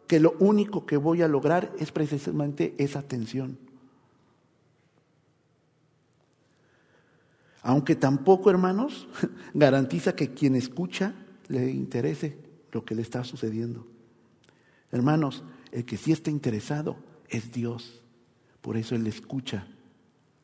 que 0.07 0.20
lo 0.20 0.36
único 0.39 0.86
que 0.86 0.97
voy 0.97 1.22
a 1.22 1.30
lograr 1.30 1.72
es 1.80 1.91
precisamente 1.91 2.76
esa 2.78 2.99
atención. 2.99 3.57
Aunque 7.61 7.95
tampoco, 7.95 8.49
hermanos, 8.49 9.07
garantiza 9.53 10.14
que 10.14 10.34
quien 10.34 10.55
escucha 10.57 11.22
le 11.47 11.71
interese 11.71 12.37
lo 12.71 12.83
que 12.83 12.95
le 12.95 13.01
está 13.01 13.23
sucediendo. 13.23 13.85
Hermanos, 14.91 15.43
el 15.71 15.85
que 15.85 15.97
sí 15.97 16.11
está 16.11 16.29
interesado 16.29 16.97
es 17.29 17.51
Dios. 17.51 18.01
Por 18.61 18.77
eso 18.77 18.95
Él 18.95 19.07
escucha. 19.07 19.67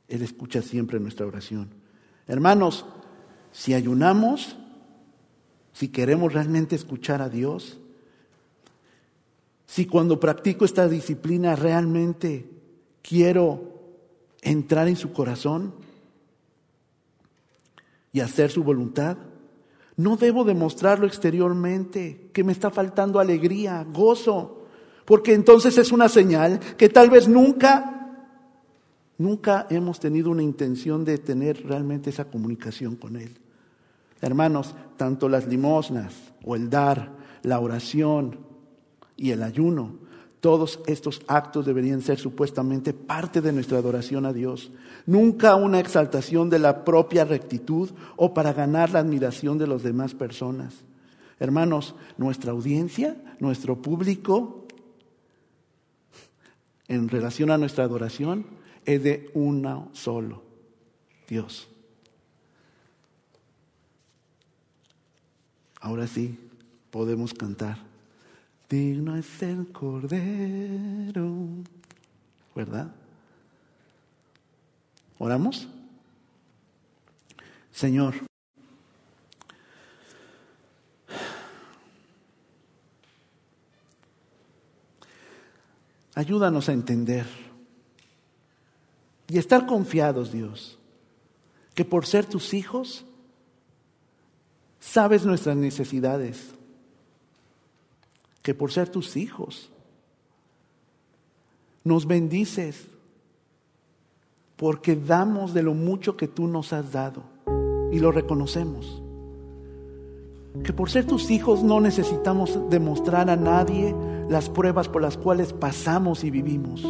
Él 0.07 0.21
escucha 0.21 0.61
siempre 0.61 0.99
nuestra 0.99 1.25
oración. 1.25 1.69
Hermanos, 2.27 2.85
si 3.51 3.73
ayunamos, 3.73 4.57
si 5.73 5.89
queremos 5.89 6.33
realmente 6.33 6.75
escuchar 6.75 7.21
a 7.21 7.29
Dios, 7.29 7.79
si 9.65 9.85
cuando 9.85 10.19
practico 10.19 10.65
esta 10.65 10.87
disciplina 10.87 11.55
realmente 11.55 12.49
quiero 13.03 13.79
entrar 14.41 14.87
en 14.87 14.95
su 14.95 15.13
corazón 15.13 15.73
y 18.11 18.19
hacer 18.21 18.49
su 18.49 18.63
voluntad, 18.63 19.17
No 19.99 20.15
debo 20.15 20.45
demostrarlo 20.45 21.05
exteriormente, 21.05 22.29
que 22.31 22.45
me 22.45 22.53
está 22.53 22.69
faltando 22.69 23.19
alegría, 23.19 23.85
gozo, 23.91 24.63
porque 25.03 25.33
entonces 25.33 25.77
es 25.77 25.91
una 25.91 26.07
señal 26.07 26.57
que 26.77 26.87
tal 26.87 27.09
vez 27.09 27.27
nunca, 27.27 28.15
nunca 29.17 29.67
hemos 29.69 29.99
tenido 29.99 30.31
una 30.31 30.41
intención 30.41 31.03
de 31.03 31.17
tener 31.17 31.67
realmente 31.67 32.11
esa 32.11 32.23
comunicación 32.23 32.95
con 32.95 33.17
Él. 33.17 33.35
Hermanos, 34.21 34.73
tanto 34.95 35.27
las 35.27 35.47
limosnas 35.47 36.13
o 36.45 36.55
el 36.55 36.69
dar, 36.69 37.11
la 37.43 37.59
oración 37.59 38.39
y 39.17 39.31
el 39.31 39.43
ayuno, 39.43 39.97
todos 40.39 40.79
estos 40.87 41.21
actos 41.27 41.65
deberían 41.65 42.01
ser 42.01 42.17
supuestamente 42.17 42.93
parte 42.93 43.41
de 43.41 43.51
nuestra 43.51 43.77
adoración 43.77 44.25
a 44.25 44.33
Dios, 44.33 44.71
nunca 45.05 45.55
una 45.55 45.79
exaltación 45.79 46.49
de 46.49 46.59
la 46.59 46.85
propia 46.85 47.25
rectitud 47.25 47.89
o 48.15 48.33
para 48.33 48.53
ganar 48.53 48.91
la 48.91 48.99
admiración 48.99 49.57
de 49.57 49.67
las 49.67 49.83
demás 49.83 50.13
personas. 50.13 50.75
Hermanos, 51.39 51.95
nuestra 52.17 52.51
audiencia, 52.51 53.17
nuestro 53.39 53.81
público, 53.81 54.65
en 56.87 57.07
relación 57.07 57.51
a 57.51 57.57
nuestra 57.57 57.83
adoración, 57.83 58.45
es 58.85 59.03
de 59.03 59.29
uno 59.33 59.89
solo, 59.93 60.43
Dios. 61.27 61.67
Ahora 65.81 66.07
sí, 66.07 66.37
podemos 66.91 67.33
cantar. 67.33 67.88
Digno 68.69 69.15
es 69.15 69.41
el 69.41 69.71
Cordero, 69.71 71.47
¿verdad? 72.53 72.93
¿Oramos? 75.17 75.67
Señor, 77.71 78.13
ayúdanos 86.13 86.69
a 86.69 86.73
entender 86.73 87.25
y 89.27 89.39
estar 89.39 89.65
confiados, 89.65 90.31
Dios, 90.31 90.77
que 91.73 91.85
por 91.85 92.05
ser 92.05 92.27
tus 92.27 92.53
hijos, 92.53 93.03
sabes 94.79 95.25
nuestras 95.25 95.55
necesidades 95.57 96.58
que 98.41 98.53
por 98.53 98.71
ser 98.71 98.89
tus 98.89 99.17
hijos 99.17 99.71
nos 101.83 102.05
bendices 102.05 102.87
porque 104.55 104.95
damos 104.95 105.53
de 105.53 105.63
lo 105.63 105.73
mucho 105.73 106.17
que 106.17 106.27
tú 106.27 106.47
nos 106.47 106.73
has 106.73 106.91
dado 106.91 107.23
y 107.91 107.99
lo 107.99 108.11
reconocemos. 108.11 109.01
Que 110.63 110.73
por 110.73 110.89
ser 110.89 111.05
tus 111.05 111.31
hijos 111.31 111.63
no 111.63 111.79
necesitamos 111.79 112.59
demostrar 112.69 113.29
a 113.29 113.35
nadie 113.35 113.95
las 114.27 114.49
pruebas 114.49 114.89
por 114.89 115.01
las 115.01 115.15
cuales 115.15 115.53
pasamos 115.53 116.23
y 116.23 116.31
vivimos. 116.31 116.85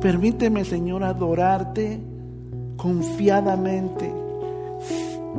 Permíteme, 0.00 0.64
Señor, 0.64 1.04
adorarte 1.04 2.00
confiadamente, 2.76 4.12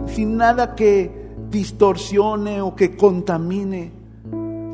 sin 0.08 0.38
nada 0.38 0.74
que 0.74 1.23
distorsione 1.50 2.62
o 2.62 2.76
que 2.76 2.96
contamine 2.98 3.92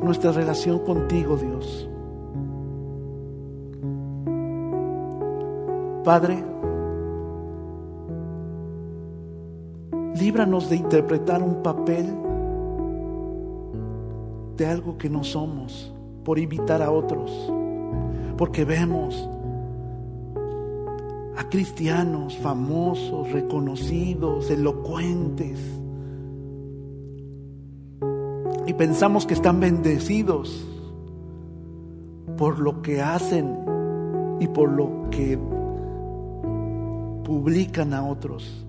nuestra 0.02 0.32
relación 0.32 0.80
contigo, 0.80 1.36
Dios. 1.36 1.88
Padre, 6.04 6.42
líbranos 10.16 10.70
de 10.70 10.76
interpretar 10.76 11.42
un 11.42 11.62
papel 11.62 12.06
de 14.56 14.66
algo 14.66 14.98
que 14.98 15.08
no 15.08 15.24
somos 15.24 15.94
por 16.24 16.38
invitar 16.38 16.82
a 16.82 16.90
otros, 16.90 17.52
porque 18.36 18.64
vemos 18.64 19.28
a 21.36 21.48
cristianos 21.48 22.36
famosos, 22.38 23.30
reconocidos, 23.32 24.50
elocuentes, 24.50 25.79
y 28.70 28.74
pensamos 28.74 29.26
que 29.26 29.34
están 29.34 29.58
bendecidos 29.58 30.64
por 32.38 32.60
lo 32.60 32.82
que 32.82 33.00
hacen 33.02 33.58
y 34.38 34.46
por 34.46 34.70
lo 34.70 35.10
que 35.10 35.36
publican 37.24 37.94
a 37.94 38.06
otros. 38.06 38.64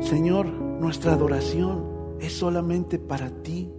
Señor, 0.00 0.46
nuestra 0.46 1.12
adoración 1.12 2.16
es 2.20 2.32
solamente 2.32 2.98
para 2.98 3.28
ti. 3.42 3.70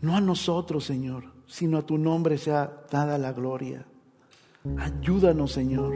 No 0.00 0.16
a 0.16 0.20
nosotros, 0.20 0.84
Señor, 0.84 1.22
sino 1.46 1.78
a 1.78 1.86
tu 1.86 1.98
nombre 1.98 2.36
sea 2.36 2.82
dada 2.90 3.16
la 3.16 3.32
gloria. 3.32 3.86
Ayúdanos, 4.76 5.52
Señor, 5.52 5.94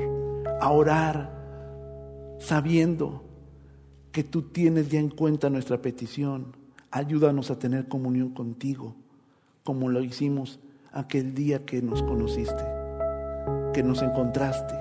a 0.61 0.71
orar 0.71 2.37
sabiendo 2.39 3.26
que 4.17 4.25
tú 4.25 4.45
tienes 4.45 4.89
ya 4.89 4.99
en 4.99 5.11
cuenta 5.11 5.51
nuestra 5.51 5.83
petición. 5.83 6.57
Ayúdanos 6.91 7.51
a 7.51 7.59
tener 7.59 7.87
comunión 7.87 8.31
contigo, 8.31 8.95
como 9.63 9.91
lo 9.91 10.03
hicimos 10.03 10.59
aquel 10.91 11.35
día 11.35 11.67
que 11.67 11.83
nos 11.83 12.03
conociste, 12.03 12.65
que 13.75 13.83
nos 13.83 14.01
encontraste 14.01 14.75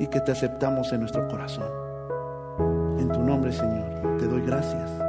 y 0.00 0.08
que 0.08 0.20
te 0.20 0.32
aceptamos 0.32 0.92
en 0.92 1.02
nuestro 1.02 1.28
corazón. 1.28 1.70
En 2.98 3.12
tu 3.12 3.22
nombre, 3.22 3.52
Señor, 3.52 4.16
te 4.18 4.26
doy 4.26 4.42
gracias. 4.42 5.03